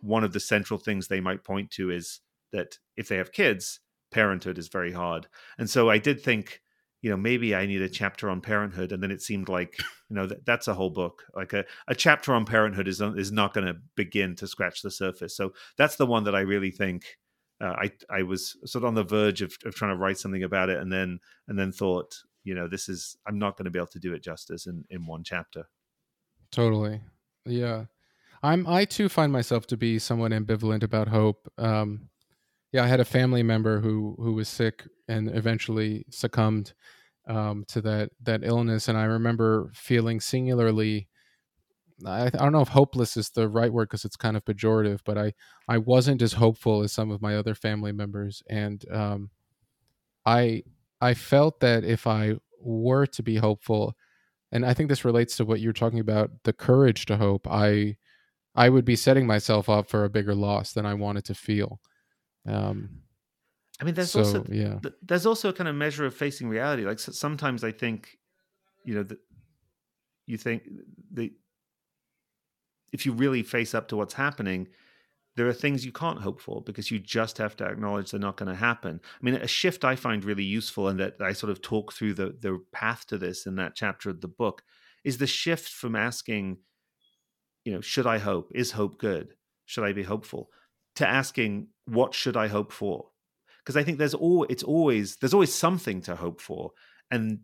[0.00, 2.20] one of the central things they might point to is
[2.52, 3.80] that if they have kids,
[4.10, 5.26] parenthood is very hard.
[5.58, 6.60] And so I did think,
[7.06, 8.90] you know, maybe I need a chapter on parenthood.
[8.90, 9.78] And then it seemed like,
[10.10, 11.22] you know, that, that's a whole book.
[11.36, 14.90] Like a, a chapter on parenthood is, is not going to begin to scratch the
[14.90, 15.36] surface.
[15.36, 17.04] So that's the one that I really think
[17.60, 20.42] uh, I, I was sort of on the verge of, of trying to write something
[20.42, 20.80] about it.
[20.80, 23.86] And then, and then thought, you know, this is, I'm not going to be able
[23.86, 25.68] to do it justice in, in one chapter.
[26.50, 27.02] Totally.
[27.44, 27.84] Yeah.
[28.42, 31.48] I'm I too find myself to be somewhat ambivalent about hope.
[31.56, 32.08] Um,
[32.72, 36.74] yeah, I had a family member who who was sick and eventually succumbed
[37.26, 41.08] um, to that that illness, and I remember feeling singularly.
[42.06, 45.00] I, I don't know if hopeless is the right word because it's kind of pejorative,
[45.04, 45.32] but I
[45.68, 49.30] I wasn't as hopeful as some of my other family members, and um,
[50.24, 50.62] I
[51.00, 53.94] I felt that if I were to be hopeful,
[54.52, 57.46] and I think this relates to what you're talking about, the courage to hope.
[57.48, 57.96] I
[58.56, 61.80] I would be setting myself up for a bigger loss than I wanted to feel.
[62.46, 63.02] Um,
[63.80, 66.84] I mean, there's so, also yeah, there's also a kind of measure of facing reality.
[66.84, 68.18] Like sometimes I think,
[68.84, 69.18] you know, that
[70.26, 70.68] you think
[71.12, 71.32] the
[72.92, 74.68] if you really face up to what's happening,
[75.36, 78.38] there are things you can't hope for because you just have to acknowledge they're not
[78.38, 79.00] going to happen.
[79.04, 82.14] I mean, a shift I find really useful and that I sort of talk through
[82.14, 84.62] the the path to this in that chapter of the book
[85.04, 86.58] is the shift from asking,
[87.64, 88.50] you know, should I hope?
[88.54, 89.34] Is hope good?
[89.66, 90.50] Should I be hopeful?
[90.96, 93.10] To asking, what should I hope for?
[93.66, 96.70] Because I think there's all it's always there's always something to hope for,
[97.10, 97.40] and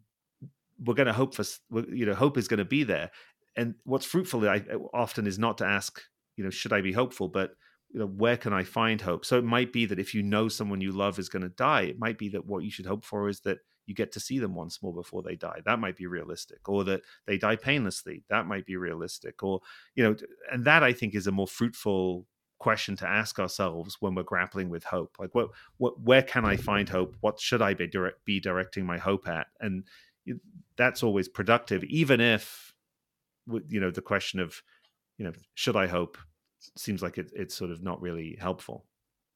[0.78, 1.44] we're going to hope for
[1.92, 3.10] you know hope is going to be there.
[3.56, 6.00] And what's fruitful I, uh, often is not to ask,
[6.36, 7.50] you know, should I be hopeful, but
[7.90, 9.26] you know where can i find hope?
[9.26, 11.82] So it might be that if you know someone you love is going to die
[11.82, 14.38] it might be that what you should hope for is that you get to see
[14.38, 15.60] them once more before they die.
[15.66, 16.68] That might be realistic.
[16.68, 18.22] Or that they die painlessly.
[18.30, 19.42] That might be realistic.
[19.42, 19.60] Or
[19.94, 20.16] you know
[20.50, 22.26] and that i think is a more fruitful
[22.62, 25.48] question to ask ourselves when we're grappling with hope like what
[25.78, 29.26] what where can i find hope what should i be direct be directing my hope
[29.28, 29.84] at and
[30.76, 32.72] that's always productive even if
[33.68, 34.62] you know the question of
[35.18, 36.16] you know should i hope
[36.76, 38.84] seems like it, it's sort of not really helpful.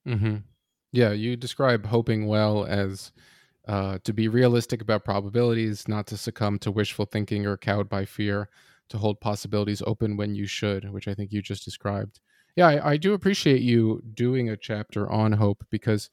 [0.06, 0.36] Mm-hmm.
[0.92, 3.12] Yeah, you describe hoping well as
[3.66, 8.04] uh, to be realistic about probabilities, not to succumb to wishful thinking or cowed by
[8.04, 8.48] fear,
[8.88, 12.20] to hold possibilities open when you should, which I think you just described.
[12.56, 16.10] Yeah, I, I do appreciate you doing a chapter on hope because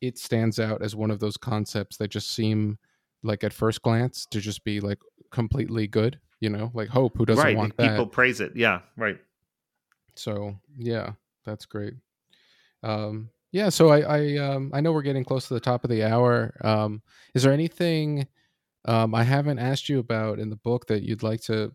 [0.00, 2.78] it stands out as one of those concepts that just seem
[3.22, 4.98] like at first glance to just be like
[5.30, 7.56] completely good you know like hope who doesn't right.
[7.56, 9.18] want that people praise it yeah right
[10.14, 11.12] so yeah,
[11.44, 11.94] that's great.
[12.82, 15.90] Um, yeah, so I I, um, I know we're getting close to the top of
[15.90, 16.54] the hour.
[16.62, 17.02] Um,
[17.34, 18.26] is there anything
[18.86, 21.72] um, I haven't asked you about in the book that you'd like to,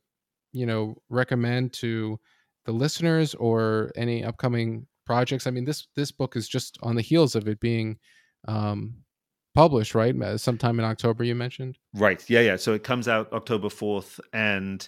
[0.52, 2.20] you know, recommend to
[2.66, 5.48] the listeners or any upcoming projects?
[5.48, 7.98] I mean, this this book is just on the heels of it being
[8.48, 8.96] um,
[9.56, 10.16] published, right?
[10.40, 11.78] Sometime in October, you mentioned.
[11.94, 12.28] Right.
[12.30, 12.42] Yeah.
[12.42, 12.56] Yeah.
[12.56, 14.88] So it comes out October fourth, and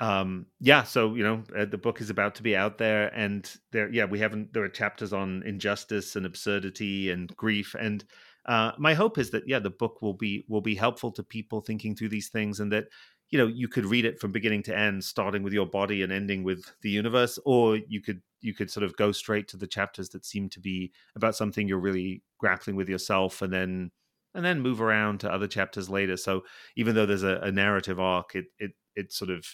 [0.00, 3.56] um yeah so you know uh, the book is about to be out there and
[3.72, 8.04] there yeah we haven't there are chapters on injustice and absurdity and grief and
[8.46, 11.60] uh my hope is that yeah the book will be will be helpful to people
[11.60, 12.84] thinking through these things and that
[13.30, 16.12] you know you could read it from beginning to end starting with your body and
[16.12, 19.66] ending with the universe or you could you could sort of go straight to the
[19.66, 23.90] chapters that seem to be about something you're really grappling with yourself and then
[24.34, 26.16] and then move around to other chapters later.
[26.16, 26.42] So
[26.76, 29.44] even though there's a, a narrative arc it it it sort of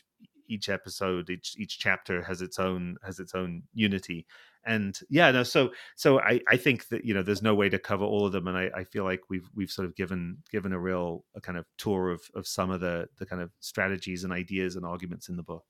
[0.48, 4.26] each episode each each chapter has its own has its own unity
[4.66, 7.78] and yeah no so so i i think that you know there's no way to
[7.78, 10.72] cover all of them and i i feel like we've we've sort of given given
[10.72, 14.24] a real a kind of tour of of some of the the kind of strategies
[14.24, 15.64] and ideas and arguments in the book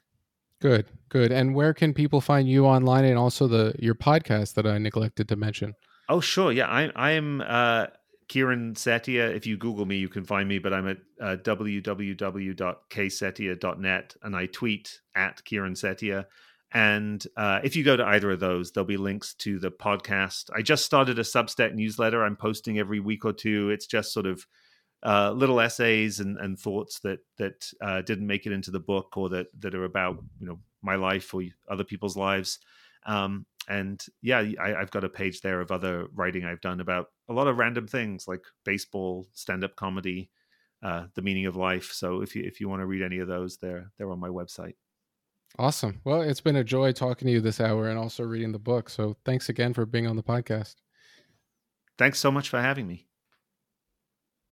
[0.60, 4.66] good good and where can people find you online and also the your podcast that
[4.66, 5.74] i neglected to mention
[6.08, 7.86] oh sure yeah i i am uh
[8.28, 9.34] Kieran Setiya.
[9.34, 14.46] If you Google me, you can find me, but I'm at uh, www.ksetiya.net and I
[14.46, 16.24] tweet at Kieran Setiya.
[16.74, 20.50] And uh, if you go to either of those, there'll be links to the podcast.
[20.52, 22.24] I just started a Substack newsletter.
[22.24, 23.70] I'm posting every week or two.
[23.70, 24.44] It's just sort of
[25.04, 29.16] uh, little essays and, and, thoughts that that uh, didn't make it into the book
[29.16, 32.58] or that that are about you know my life or other people's lives.
[33.06, 37.08] Um, and yeah, I, have got a page there of other writing I've done about
[37.28, 40.30] a lot of random things like baseball, stand-up comedy,
[40.82, 41.92] uh, the meaning of life.
[41.92, 44.28] So if you if you want to read any of those, they're they're on my
[44.28, 44.74] website.
[45.58, 46.00] Awesome.
[46.04, 48.90] Well, it's been a joy talking to you this hour and also reading the book.
[48.90, 50.76] So thanks again for being on the podcast.
[51.96, 53.06] Thanks so much for having me.